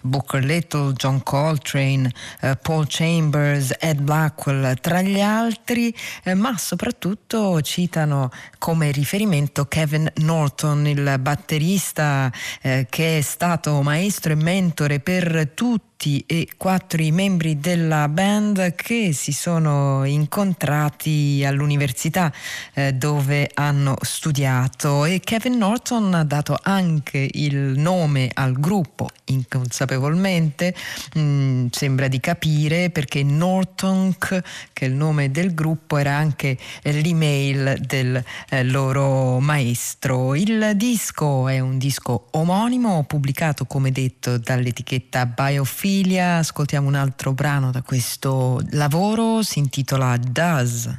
Booker 0.03 0.45
Little, 0.45 0.93
John 0.93 1.22
Coltrane, 1.22 2.11
eh, 2.41 2.57
Paul 2.57 2.86
Chambers, 2.89 3.74
Ed 3.78 4.01
Blackwell 4.01 4.74
tra 4.80 5.03
gli 5.03 5.20
altri, 5.20 5.95
eh, 6.24 6.34
ma 6.34 6.57
soprattutto 6.57 7.61
citano 7.62 8.30
come 8.59 8.91
riferimento 8.91 9.66
Kevin 9.66 10.11
Norton, 10.16 10.86
il 10.86 11.16
batterista 11.20 12.32
eh, 12.62 12.86
che 12.89 13.18
è 13.18 13.20
maestro 13.82 14.32
e 14.32 14.36
mentore 14.36 15.01
per 15.01 15.53
tutti 15.55 16.24
e 16.26 16.49
quattro 16.57 17.03
i 17.03 17.11
membri 17.11 17.59
della 17.59 18.09
band 18.09 18.74
che 18.74 19.12
si 19.12 19.32
sono 19.32 20.05
incontrati 20.05 21.45
all'università 21.47 22.32
eh, 22.74 22.93
dove 22.93 23.51
hanno 23.55 23.97
studiato. 24.01 25.05
E 25.05 25.20
Kevin 25.20 25.59
Norton 25.59 26.14
ha 26.14 26.24
dato 26.24 26.59
anche 26.61 27.28
il 27.32 27.57
nome 27.78 28.30
al 28.32 28.59
gruppo 28.59 29.09
inconsapevolmente 29.33 30.74
mh, 31.14 31.20
mm, 31.20 31.66
sembra 31.70 32.09
di 32.09 32.20
capire 32.20 32.91
perché 32.91 33.22
Norton 33.22 34.16
che 34.18 34.43
è 34.72 34.85
il 34.85 34.95
nome 34.95 35.31
del 35.31 35.53
gruppo 35.55 35.97
era 35.97 36.14
anche 36.14 36.57
l'email 36.83 37.81
del 37.81 38.22
eh, 38.51 38.64
loro 38.64 39.41
maestro 39.41 40.35
il 40.35 40.72
disco 40.76 41.49
è 41.49 41.59
un 41.61 41.76
disco 41.79 42.29
omonimo 42.33 43.05
pubblicato 43.05 43.64
come 43.64 43.91
detto 43.91 44.39
dall'etichetta 44.39 45.26
Biofilm 45.26 45.87
Ophelia, 45.89 46.37
ascoltiamo 46.37 46.87
un 46.87 46.95
altro 46.95 47.33
brano 47.33 47.70
da 47.70 47.83
questo 47.83 48.61
lavoro, 48.72 49.43
si 49.43 49.59
intitola 49.59 50.16
Does. 50.18 50.93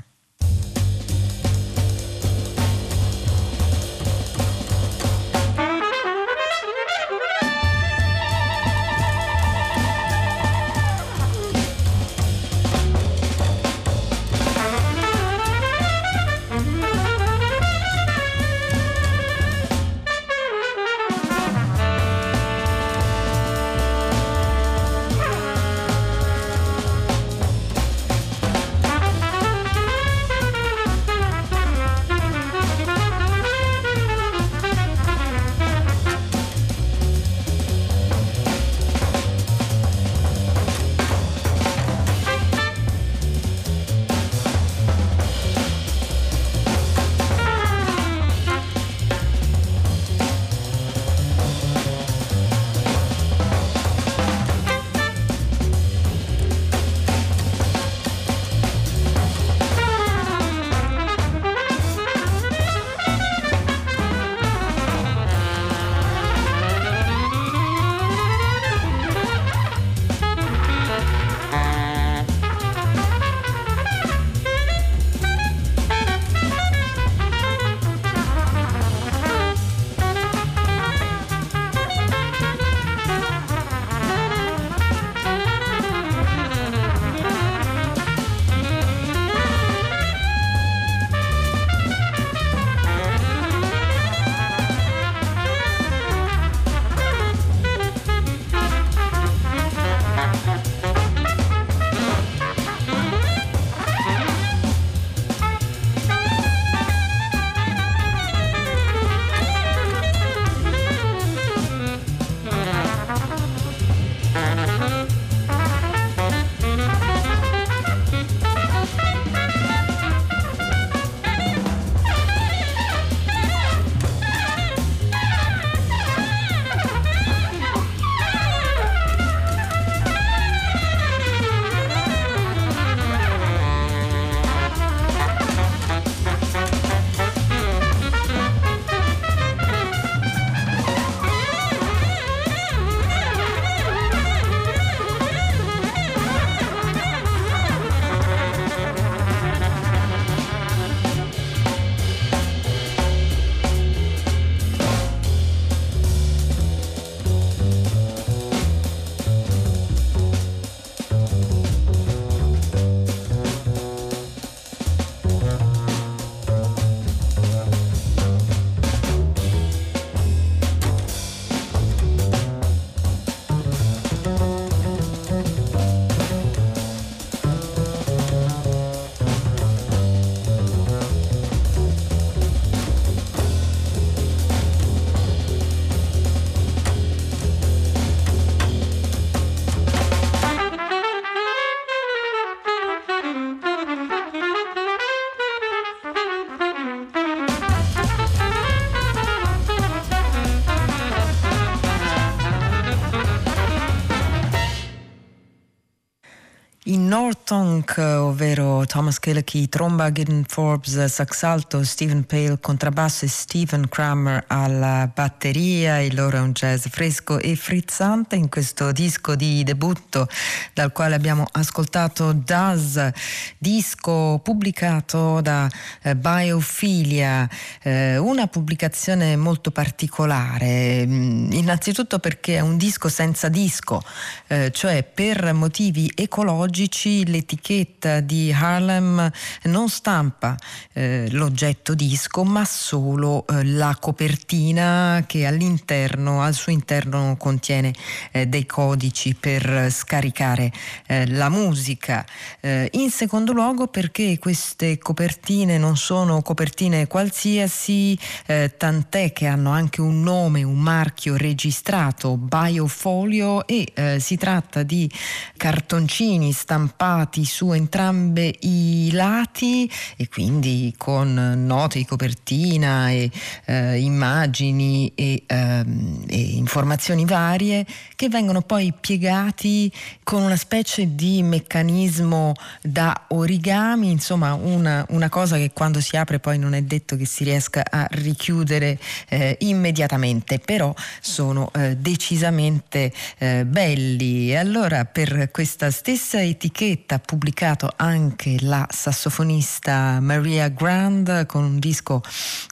north 207.30 207.39
Nortonk, 207.50 207.98
ovvero 207.98 208.86
Thomas 208.86 209.18
Killicky, 209.18 209.68
tromba, 209.70 210.12
Gideon 210.12 210.44
Forbes, 210.48 211.04
sax 211.06 211.42
alto, 211.42 211.84
Stephen 211.84 212.24
Pale, 212.24 212.60
contrabbasso 212.62 213.26
e 213.26 213.28
Stephen 213.28 213.90
Kramer 213.90 214.44
alla 214.46 215.10
batteria. 215.12 216.00
Il 216.00 216.14
loro 216.14 216.38
è 216.38 216.40
un 216.42 216.52
jazz 216.52 216.86
fresco 216.90 217.40
e 217.40 217.56
frizzante 217.56 218.36
in 218.36 218.50
questo 218.50 218.92
disco 218.92 219.34
di 219.34 219.64
debutto 219.64 220.28
dal 220.76 220.92
quale 220.92 221.16
abbiamo 221.16 221.48
ascoltato 221.52 222.34
Daz, 222.34 223.10
disco 223.58 224.40
pubblicato 224.44 225.42
da 225.42 225.68
eh, 226.04 226.16
Biophilia, 226.16 227.50
eh, 227.82 228.18
una 228.18 228.46
pubblicazione 228.46 229.36
molto 229.36 229.72
particolare, 229.72 231.04
mm, 231.04 231.52
innanzitutto 231.54 232.20
perché 232.20 232.58
è 232.58 232.60
un 232.60 232.78
disco 232.78 233.10
senza 233.10 233.50
disco, 233.50 234.04
eh, 234.48 234.70
cioè 234.72 235.02
per 235.02 235.52
motivi 235.54 236.12
ecologici 236.14 237.24
l'etichetta 237.40 238.20
di 238.20 238.54
Harlem 238.54 239.32
non 239.64 239.88
stampa 239.88 240.58
eh, 240.94 241.28
l'oggetto 241.32 241.94
disco 241.96 242.44
ma 242.44 242.66
solo 242.66 243.46
eh, 243.48 243.64
la 243.64 243.98
copertina 244.00 245.24
che 245.26 245.46
all'interno, 245.46 246.42
al 246.42 246.54
suo 246.54 246.72
interno 246.72 247.36
contiene 247.38 247.94
eh, 248.32 248.48
dei 248.48 248.66
codici 248.66 249.36
per 249.36 249.88
scaricare 249.92 250.72
eh, 251.08 251.28
la 251.28 251.50
musica. 251.50 252.26
Eh, 252.60 252.90
in 252.94 253.10
secondo 253.10 253.54
luogo 253.54 253.88
perché 253.88 254.38
queste 254.38 254.98
copertine 254.98 255.78
non 255.78 255.96
sono 255.96 256.42
copertine 256.42 257.08
qualsiasi, 257.08 258.18
eh, 258.46 258.74
tant'è 258.76 259.32
che 259.32 259.48
hanno 259.48 259.72
anche 259.72 260.02
un 260.02 260.22
nome, 260.22 260.64
un 260.64 260.80
marchio 260.80 261.38
registrato, 261.38 262.38
Biofolio 262.38 263.66
e 263.66 264.18
si 264.20 264.38
tratta 264.38 264.84
di 264.84 265.10
cartoncini 265.56 266.52
stampati 266.52 267.29
su 267.46 267.72
entrambi 267.72 268.56
i 268.62 269.10
lati 269.12 269.90
e 270.18 270.28
quindi 270.28 270.94
con 270.98 271.34
note 271.66 272.00
di 272.00 272.06
copertina 272.06 273.10
e 273.12 273.30
eh, 273.66 274.00
immagini 274.00 275.12
e, 275.16 275.44
ehm, 275.46 276.26
e, 276.28 276.40
informazioni 276.40 277.26
varie 277.26 277.86
che 278.16 278.30
vengono 278.30 278.62
poi 278.62 278.94
piegati 279.00 279.92
con 280.24 280.42
una 280.42 280.56
specie 280.56 281.16
di 281.16 281.44
meccanismo 281.44 282.54
da 282.82 283.26
origami, 283.30 284.12
insomma 284.12 284.54
una, 284.54 285.06
una 285.10 285.30
cosa 285.30 285.58
che 285.58 285.72
quando 285.72 286.02
si 286.02 286.18
apre 286.18 286.40
poi 286.40 286.58
non 286.58 286.74
è 286.74 286.82
detto 286.82 287.16
che 287.16 287.26
si 287.26 287.44
riesca 287.44 287.84
a 287.90 288.08
richiudere 288.12 289.00
eh, 289.30 289.56
immediatamente, 289.62 290.60
però 290.60 290.94
sono 291.22 291.72
eh, 291.74 291.96
decisamente 291.98 293.12
eh, 293.38 293.66
belli. 293.66 294.52
E 294.52 294.56
allora 294.56 295.06
per 295.06 295.50
questa 295.52 295.92
stessa 295.92 296.42
etichetta 296.42 297.19
pubblicato 297.20 297.92
anche 297.96 298.58
la 298.62 298.88
sassofonista 298.90 300.20
Maria 300.20 300.70
Grand 300.70 301.46
con 301.46 301.64
un 301.64 301.80
disco 301.80 302.22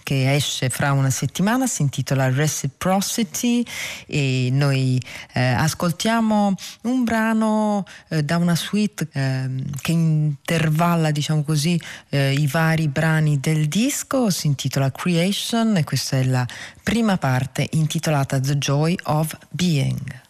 che 0.04 0.34
esce 0.34 0.70
fra 0.70 0.92
una 0.92 1.10
settimana, 1.10 1.68
si 1.68 1.82
intitola 1.82 2.30
Reciprocity 2.30 3.66
e 4.06 4.50
noi 4.52 5.02
eh, 5.34 5.42
ascoltiamo 5.42 6.56
un 6.84 7.04
brano 7.04 7.86
eh, 8.10 8.24
da 8.24 8.38
una 8.38 8.56
suite 8.56 9.08
eh, 9.12 9.50
che 9.82 9.92
intervalla 9.92 11.12
diciamo 11.12 11.44
così 11.44 11.80
eh, 12.10 12.34
i 12.34 12.48
vari 12.48 12.88
brani 12.88 13.40
del 13.40 13.68
disco, 13.68 14.30
si 14.30 14.48
intitola 14.48 14.92
Creation 14.92 15.78
e 15.78 15.84
questa 15.84 16.18
è 16.18 16.24
la 16.24 16.46
prima 16.84 17.18
parte 17.18 17.68
intitolata 17.72 18.40
The 18.40 18.58
Joy 18.58 18.98
of 19.04 19.38
Being. 19.50 20.26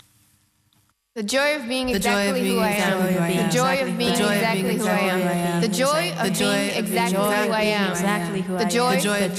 The 1.18 1.24
joy 1.24 1.56
of 1.56 1.68
being 1.68 1.90
exactly 1.90 2.48
who 2.48 2.60
I 2.60 2.70
am. 2.74 3.48
The 3.48 3.52
joy 3.52 3.82
of 3.82 3.98
being 3.98 4.12
exactly 4.12 4.78
who 4.78 4.86
I 4.86 5.00
am. 5.00 5.62
The 5.62 5.68
joy 5.68 6.14
of 6.16 6.38
being 6.38 6.70
exactly 6.78 7.10
who 7.10 7.52
I 7.52 7.62
am. 7.64 7.94
The 7.96 8.66
joy 8.70 8.98
of 9.26 9.34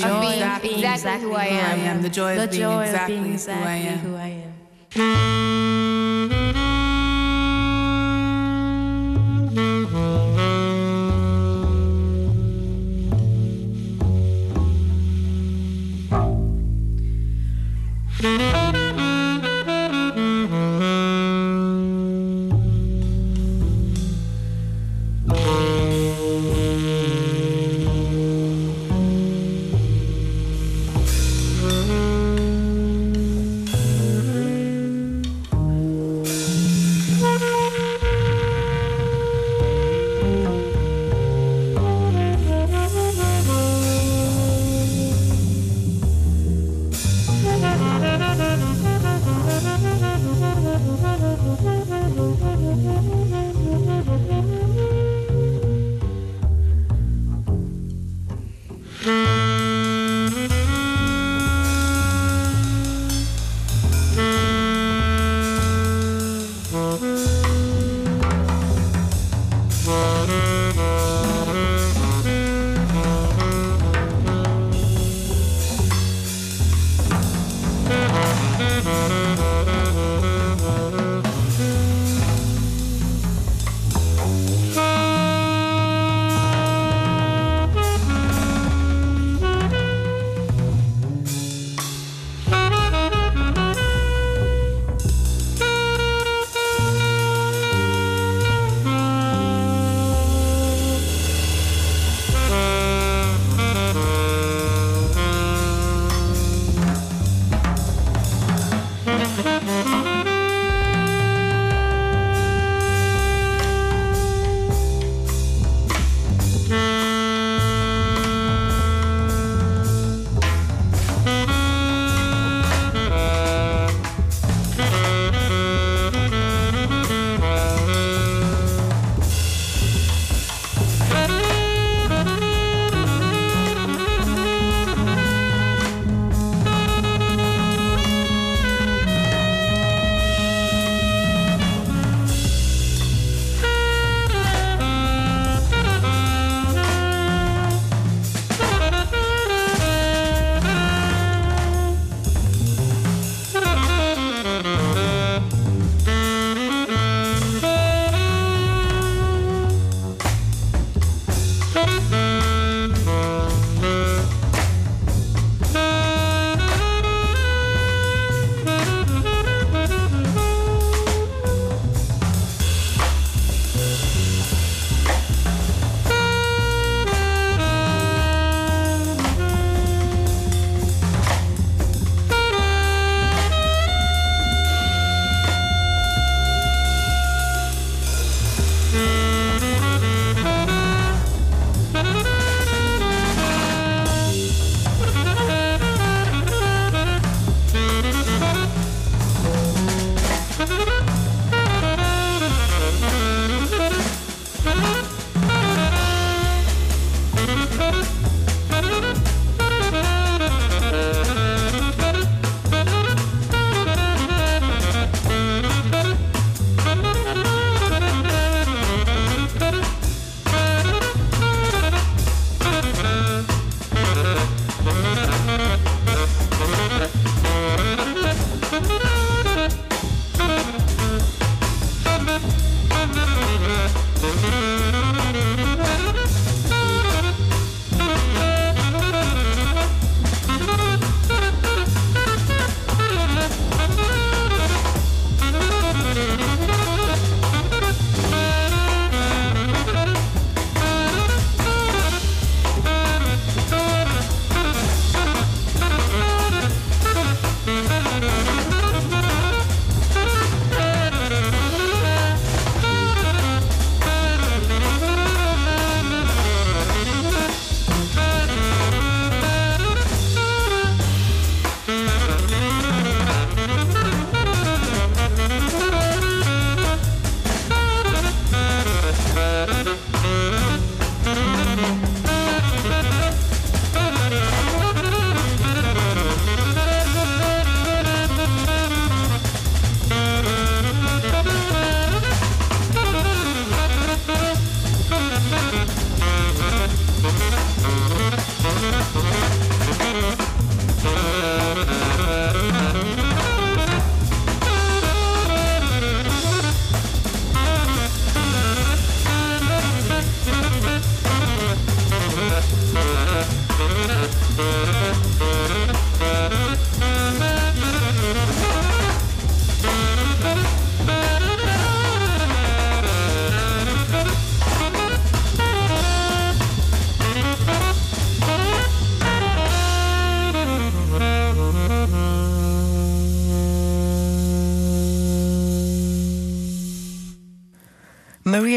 being 0.60 0.82
exactly 0.82 1.20
who 1.20 1.34
I 1.34 1.44
am. 1.46 2.02
The 2.02 2.08
joy 2.08 2.36
of 2.36 2.50
being 2.50 3.32
exactly 3.32 3.96
who 3.96 4.16
I 4.16 4.26
am. 4.26 4.58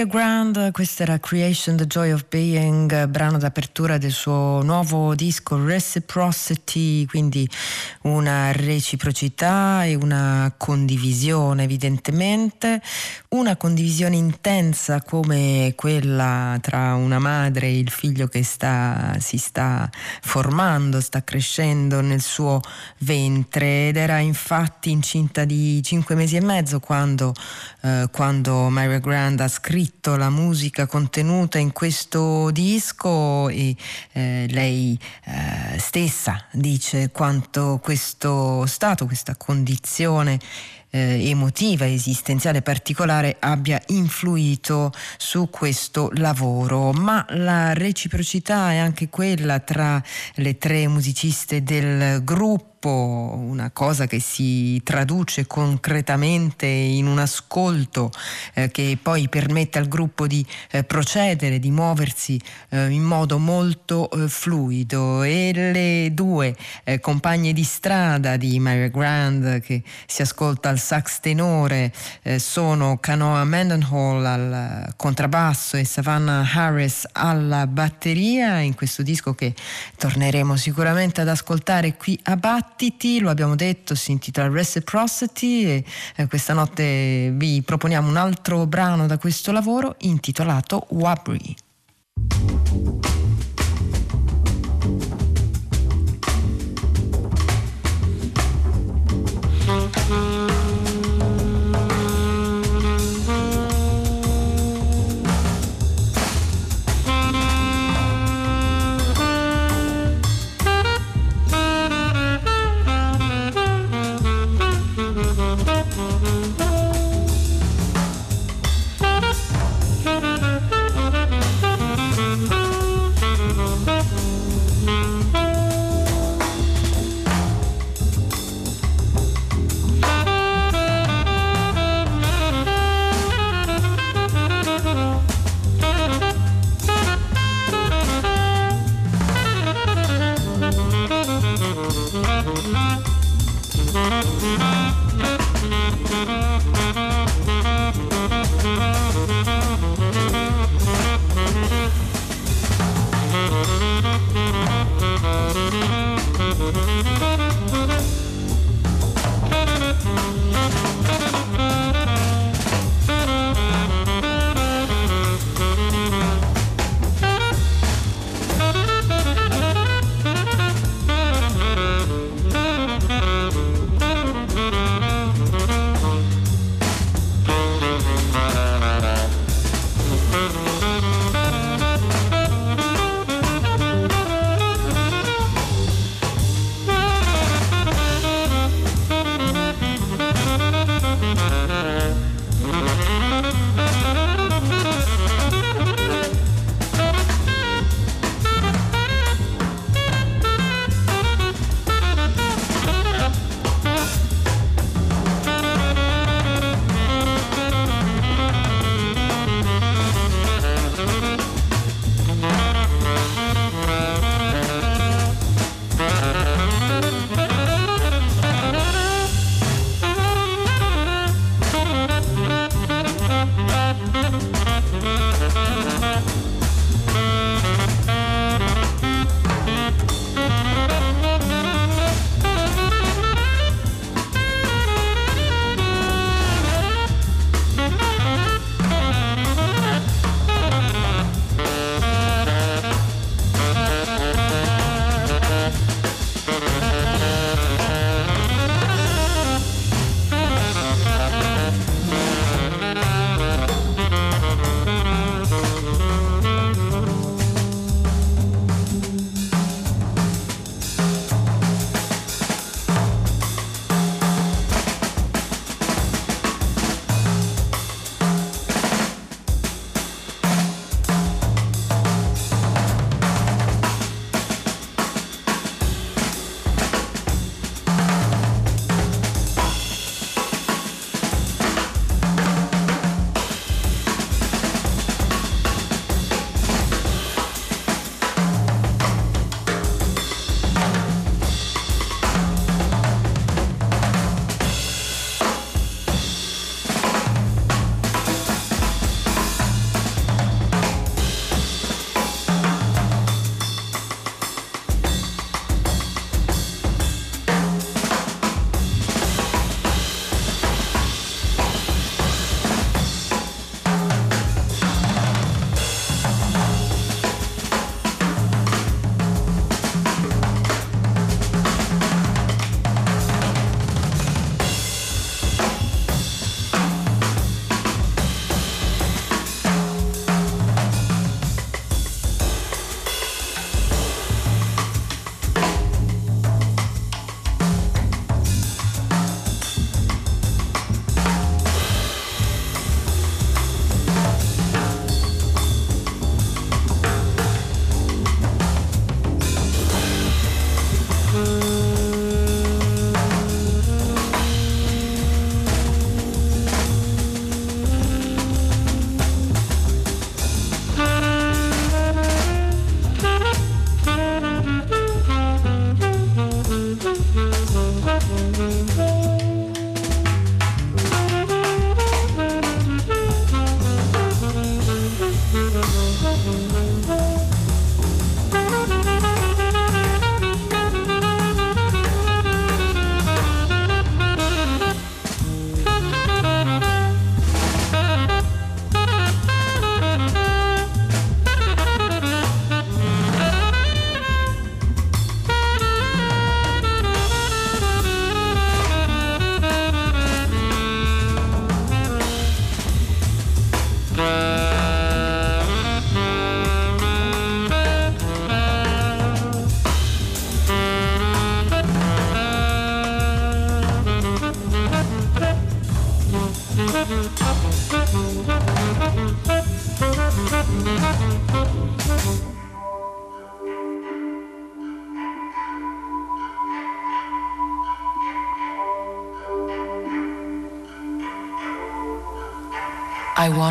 Maria 0.05 0.40
Grand, 0.41 0.71
questa 0.71 1.03
era 1.03 1.19
Creation, 1.19 1.77
The 1.77 1.85
Joy 1.85 2.11
of 2.11 2.25
Being, 2.27 3.05
brano 3.05 3.37
d'apertura 3.37 3.99
del 3.99 4.11
suo 4.11 4.61
nuovo 4.63 5.13
disco 5.13 5.63
Reciprocity, 5.63 7.05
quindi 7.05 7.47
una 8.03 8.51
reciprocità 8.51 9.85
e 9.85 9.93
una 9.93 10.51
condivisione 10.57 11.63
evidentemente, 11.63 12.81
una 13.29 13.55
condivisione 13.55 14.15
intensa 14.15 15.03
come 15.03 15.73
quella 15.75 16.57
tra 16.59 16.95
una 16.95 17.19
madre 17.19 17.67
e 17.67 17.77
il 17.77 17.91
figlio 17.91 18.27
che 18.27 18.43
sta, 18.43 19.15
si 19.19 19.37
sta 19.37 19.87
formando, 20.21 21.01
sta 21.01 21.23
crescendo 21.23 22.01
nel 22.01 22.21
suo 22.21 22.61
ventre. 22.99 23.89
Ed 23.89 23.97
era 23.97 24.17
infatti 24.17 24.89
incinta 24.89 25.45
di 25.45 25.83
cinque 25.83 26.15
mesi 26.15 26.35
e 26.35 26.41
mezzo 26.41 26.79
quando, 26.79 27.31
eh, 27.81 28.07
quando 28.11 28.69
Maria 28.69 28.99
Grand 28.99 29.39
ha 29.39 29.47
scritto 29.47 30.15
la 30.15 30.29
musica 30.29 30.39
contenuta 30.87 31.57
in 31.57 31.71
questo 31.71 32.49
disco 32.51 33.49
e 33.49 33.75
eh, 34.13 34.47
lei 34.49 34.97
eh, 35.25 35.77
stessa 35.77 36.45
dice 36.51 37.11
quanto 37.11 37.79
questo 37.81 38.65
stato, 38.65 39.05
questa 39.05 39.35
condizione 39.35 40.39
eh, 40.91 41.29
emotiva, 41.29 41.87
esistenziale 41.87 42.61
particolare 42.61 43.37
abbia 43.39 43.81
influito 43.87 44.91
su 45.17 45.49
questo 45.49 46.09
lavoro, 46.15 46.91
ma 46.91 47.25
la 47.29 47.73
reciprocità 47.73 48.71
è 48.71 48.77
anche 48.77 49.09
quella 49.09 49.59
tra 49.59 50.01
le 50.35 50.57
tre 50.57 50.87
musiciste 50.87 51.63
del 51.63 52.23
gruppo 52.23 52.70
una 52.89 53.69
cosa 53.71 54.07
che 54.07 54.19
si 54.19 54.81
traduce 54.83 55.45
concretamente 55.45 56.65
in 56.65 57.05
un 57.05 57.19
ascolto 57.19 58.11
eh, 58.53 58.71
che 58.71 58.97
poi 59.01 59.29
permette 59.29 59.77
al 59.77 59.87
gruppo 59.87 60.27
di 60.27 60.45
eh, 60.71 60.83
procedere, 60.83 61.59
di 61.59 61.71
muoversi 61.71 62.39
eh, 62.69 62.89
in 62.89 63.03
modo 63.03 63.37
molto 63.37 64.09
eh, 64.09 64.27
fluido. 64.27 65.23
E 65.23 65.51
le 65.53 66.13
due 66.13 66.55
eh, 66.83 66.99
compagne 66.99 67.53
di 67.53 67.63
strada 67.63 68.37
di 68.37 68.59
Mary 68.59 68.89
Grand 68.89 69.59
che 69.61 69.83
si 70.07 70.21
ascolta 70.21 70.69
al 70.69 70.79
sax 70.79 71.19
tenore 71.19 71.93
eh, 72.23 72.39
sono 72.39 72.97
Canoa 72.97 73.43
Mendenhall 73.43 74.25
al 74.25 74.93
contrabbasso 74.95 75.77
e 75.77 75.85
Savannah 75.85 76.47
Harris 76.53 77.07
alla 77.11 77.67
batteria. 77.67 78.59
In 78.59 78.75
questo 78.75 79.03
disco 79.03 79.33
che 79.33 79.53
torneremo 79.97 80.55
sicuramente 80.55 81.21
ad 81.21 81.27
ascoltare 81.27 81.95
qui 81.95 82.17
a 82.23 82.35
Bat 82.35 82.70
Battiti, 82.71 83.19
lo 83.19 83.29
abbiamo 83.29 83.55
detto, 83.55 83.95
si 83.95 84.11
intitola 84.11 84.47
Reciprocity 84.47 85.65
e 85.65 85.85
eh, 86.15 86.27
questa 86.27 86.53
notte 86.53 87.29
vi 87.35 87.61
proponiamo 87.61 88.07
un 88.07 88.15
altro 88.15 88.65
brano 88.65 89.07
da 89.07 89.17
questo 89.17 89.51
lavoro 89.51 89.95
intitolato 89.99 90.87
Wabri. 90.91 91.55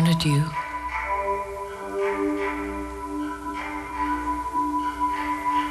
Wanted 0.01 0.25
you. 0.25 0.43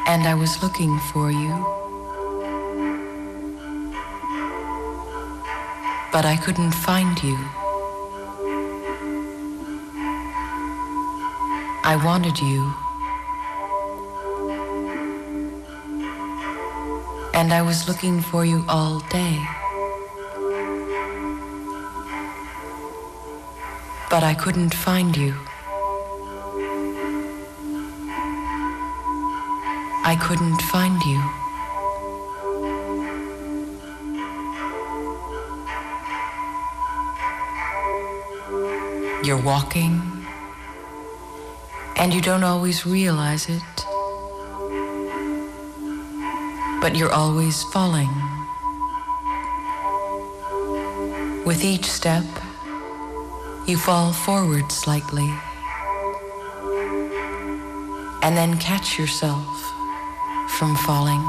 And 0.07 0.23
I 0.25 0.35
was 0.39 0.63
looking 0.63 1.01
for 1.11 1.33
you. 1.33 1.53
But 6.13 6.25
I 6.25 6.37
couldn't 6.45 6.71
find 6.71 7.21
you. 7.25 7.39
I 11.83 12.01
wanted 12.05 12.39
you. 12.39 12.73
And 17.35 17.53
I 17.53 17.63
was 17.63 17.89
looking 17.89 18.21
for 18.21 18.45
you 18.45 18.65
all 18.69 19.01
day. 19.11 19.60
But 24.11 24.25
I 24.25 24.35
couldn't 24.35 24.75
find 24.75 25.17
you. 25.17 25.33
I 30.05 30.17
couldn't 30.21 30.61
find 30.63 31.01
you. 31.05 31.21
You're 39.23 39.41
walking, 39.41 40.03
and 41.97 42.13
you 42.13 42.21
don't 42.21 42.43
always 42.43 42.85
realize 42.85 43.49
it, 43.49 43.63
but 46.81 46.97
you're 46.97 47.13
always 47.13 47.63
falling. 47.65 48.11
With 51.45 51.63
each 51.63 51.85
step, 51.85 52.25
you 53.71 53.77
fall 53.77 54.13
forward 54.13 54.73
slightly 54.73 55.33
and 58.21 58.37
then 58.37 58.59
catch 58.59 58.99
yourself 58.99 59.47
from 60.49 60.75
falling. 60.75 61.23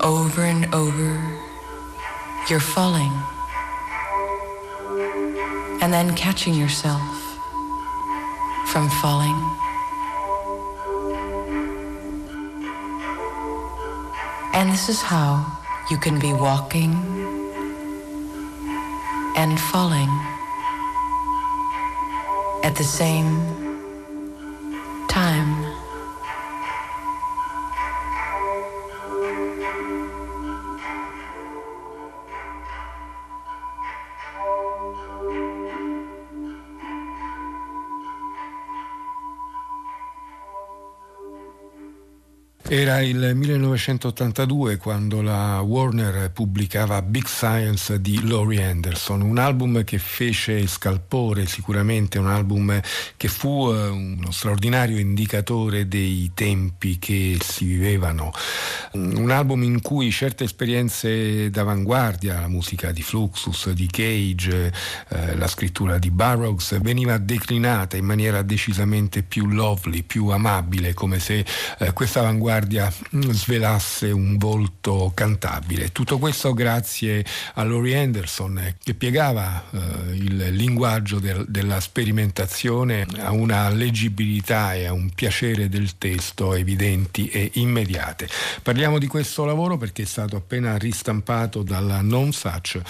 Over 0.00 0.42
and 0.44 0.74
over, 0.74 1.12
you're 2.48 2.58
falling 2.58 3.12
and 5.82 5.92
then 5.92 6.14
catching 6.16 6.54
yourself 6.54 7.38
from 8.68 8.88
falling. 9.02 9.38
And 14.54 14.70
this 14.70 14.88
is 14.88 15.02
how 15.02 15.44
you 15.90 15.98
can 15.98 16.18
be 16.18 16.32
walking 16.32 17.25
and 19.50 19.60
falling 19.60 20.08
at 22.64 22.74
the 22.74 22.82
same 22.82 23.65
Era 42.78 43.00
il 43.00 43.32
1982 43.34 44.76
quando 44.76 45.22
la 45.22 45.62
Warner 45.62 46.30
pubblicava 46.30 47.00
Big 47.00 47.24
Science 47.24 48.02
di 48.02 48.28
Laurie 48.28 48.62
Anderson, 48.64 49.22
un 49.22 49.38
album 49.38 49.82
che 49.82 49.96
fece 49.96 50.66
scalpore, 50.66 51.46
sicuramente 51.46 52.18
un 52.18 52.26
album 52.26 52.78
che 53.16 53.28
fu 53.28 53.72
eh, 53.72 53.88
uno 53.88 54.30
straordinario 54.30 54.98
indicatore 54.98 55.88
dei 55.88 56.32
tempi 56.34 56.98
che 56.98 57.38
si 57.40 57.64
vivevano, 57.64 58.30
un 58.96 59.30
album 59.30 59.62
in 59.62 59.80
cui 59.80 60.10
certe 60.10 60.44
esperienze 60.44 61.50
d'avanguardia, 61.50 62.40
la 62.40 62.48
musica 62.48 62.92
di 62.92 63.02
Fluxus, 63.02 63.70
di 63.70 63.86
Cage, 63.86 64.72
eh, 65.08 65.36
la 65.36 65.46
scrittura 65.46 65.98
di 65.98 66.10
Burroughs 66.10 66.80
veniva 66.80 67.18
declinata 67.18 67.96
in 67.96 68.04
maniera 68.04 68.42
decisamente 68.42 69.22
più 69.22 69.46
lovely, 69.48 70.02
più 70.02 70.28
amabile, 70.28 70.94
come 70.94 71.18
se 71.18 71.44
eh, 71.78 71.92
questa 71.92 72.20
avanguardia 72.20 72.44
Guardia 72.46 72.92
svelasse 73.32 74.12
un 74.12 74.36
volto 74.38 75.10
cantabile. 75.12 75.90
Tutto 75.90 76.18
questo 76.18 76.54
grazie 76.54 77.24
a 77.54 77.64
Laurie 77.64 77.98
Anderson 77.98 78.58
eh, 78.58 78.76
che 78.80 78.94
piegava 78.94 79.64
eh, 79.68 80.14
il 80.14 80.54
linguaggio 80.54 81.18
del, 81.18 81.44
della 81.48 81.80
sperimentazione 81.80 83.04
a 83.18 83.32
una 83.32 83.68
leggibilità 83.68 84.74
e 84.74 84.86
a 84.86 84.92
un 84.92 85.10
piacere 85.10 85.68
del 85.68 85.98
testo 85.98 86.54
evidenti 86.54 87.26
e 87.28 87.50
immediate. 87.54 88.28
Parliamo 88.62 88.85
di 88.86 89.08
questo 89.08 89.44
lavoro 89.44 89.76
perché 89.76 90.02
è 90.02 90.06
stato 90.06 90.36
appena 90.36 90.76
ristampato 90.78 91.64
dalla 91.64 92.02
Non 92.02 92.32
Such 92.32 92.80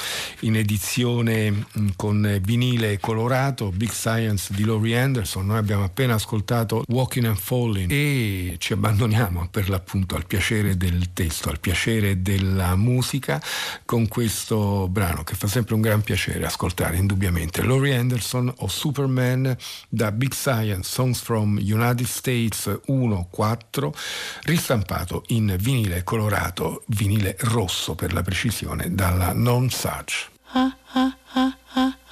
in 0.41 0.57
edizione 0.57 1.51
mm, 1.51 1.89
con 1.97 2.39
vinile 2.43 2.99
colorato, 3.01 3.71
Big 3.71 3.91
Science 3.91 4.53
di 4.53 4.65
Laurie 4.67 4.99
Anderson. 4.99 5.47
Noi 5.47 5.57
abbiamo 5.57 5.85
appena 5.85 6.13
ascoltato 6.13 6.85
Walking 6.89 7.25
and 7.25 7.39
Falling 7.39 7.91
e 7.91 8.57
ci 8.59 8.75
abbandoniamo 8.75 9.49
per 9.51 9.71
l'appunto 9.71 10.17
al 10.17 10.27
piacere 10.27 10.77
del 10.77 11.15
testo, 11.15 11.49
al 11.49 11.61
piacere 11.61 12.21
della 12.21 12.77
musica 12.77 13.43
con 13.87 14.07
questo 14.07 14.89
brano 14.89 15.25
che 15.25 15.35
fa 15.35 15.47
sempre 15.47 15.75
un 15.75 15.81
gran 15.81 16.03
piacere 16.03 16.45
ascoltare 16.45 16.99
indubbiamente. 16.99 17.63
Laurie 17.63 17.97
Anderson 17.97 18.53
o 18.59 18.69
Superman 18.69 19.57
da 19.89 20.13
Big 20.13 20.35
Science 20.35 20.91
Songs 20.91 21.21
from 21.21 21.57
United 21.57 22.07
States 22.07 22.69
1-4 22.87 23.91
ristampato 24.43 25.25
in 25.29 25.57
vinile 25.59 25.86
colorato, 26.05 26.83
vinile 26.89 27.37
rosso 27.41 27.95
per 27.95 28.13
la 28.13 28.23
precisione, 28.23 28.95
dalla 28.95 29.33
Non 29.33 29.71
Such. 29.71 30.31
message, 30.53 32.06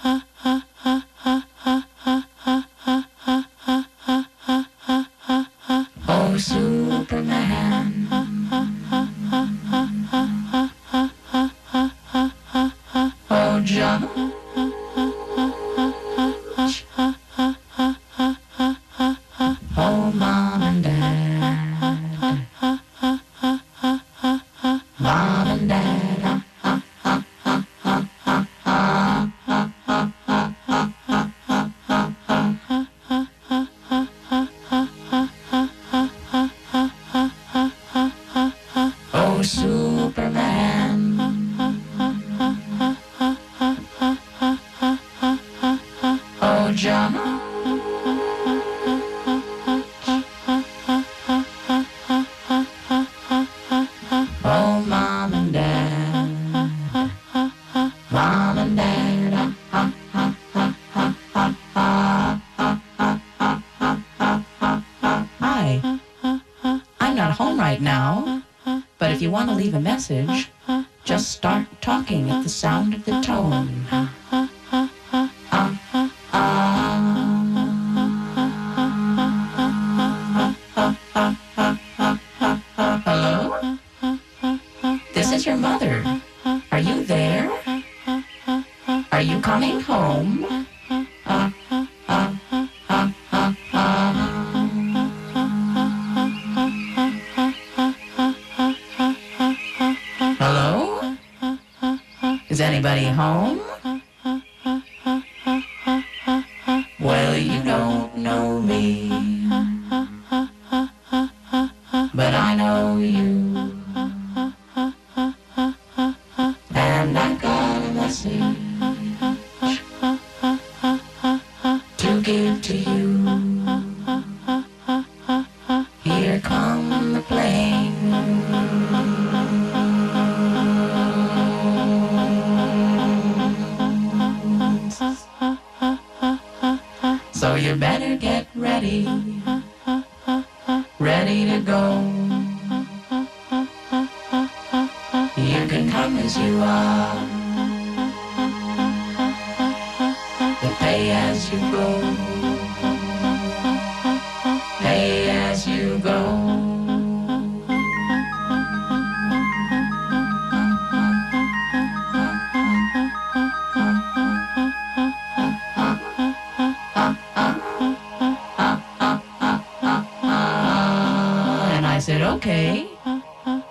okay, 172.45 172.89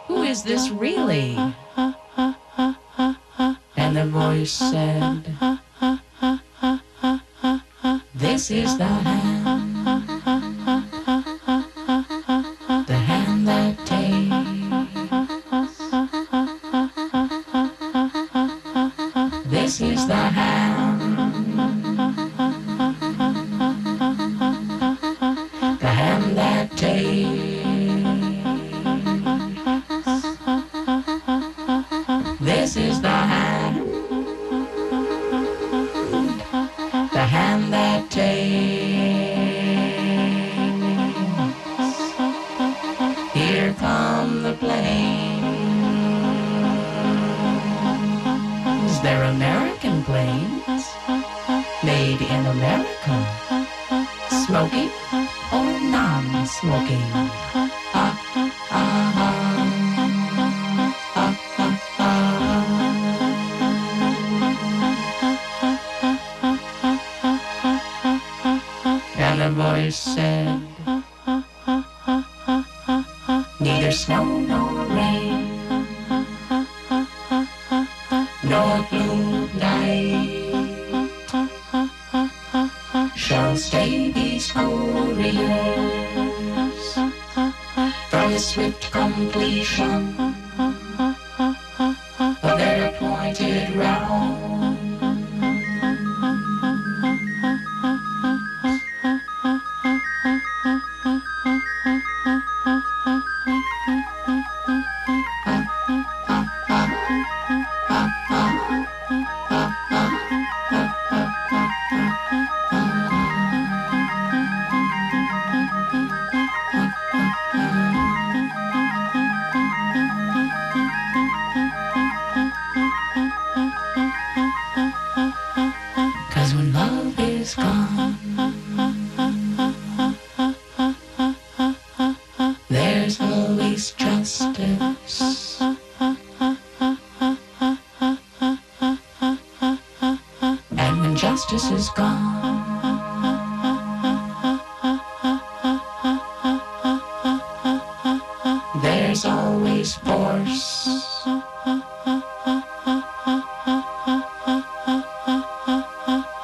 who 0.08 0.24
is 0.24 0.44
this 0.44 0.70
really? 0.72 1.38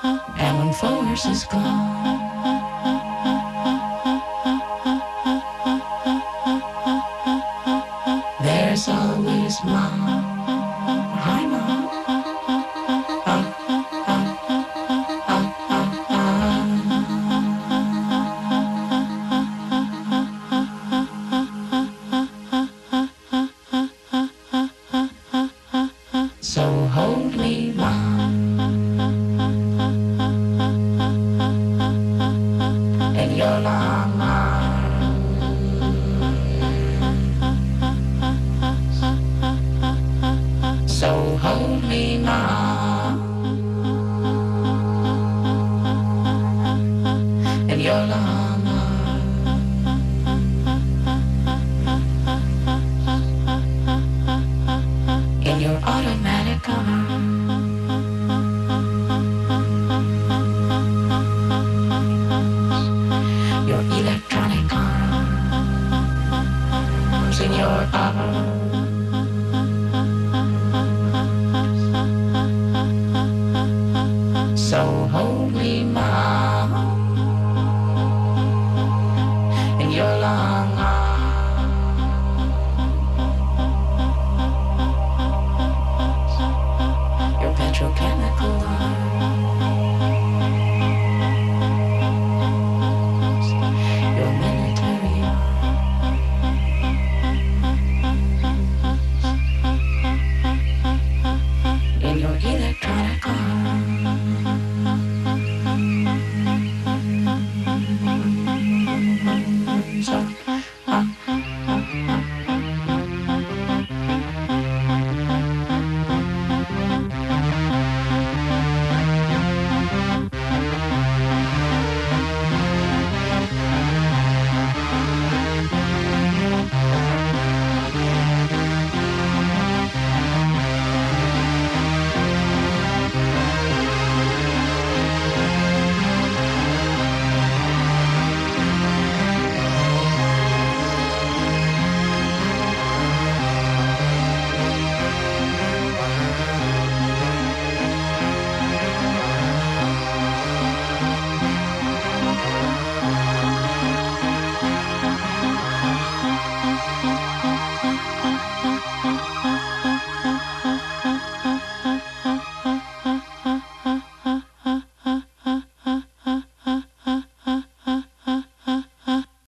Alan 0.04 0.72
Flowers 0.74 1.26
is 1.26 1.44
gone. 1.46 2.29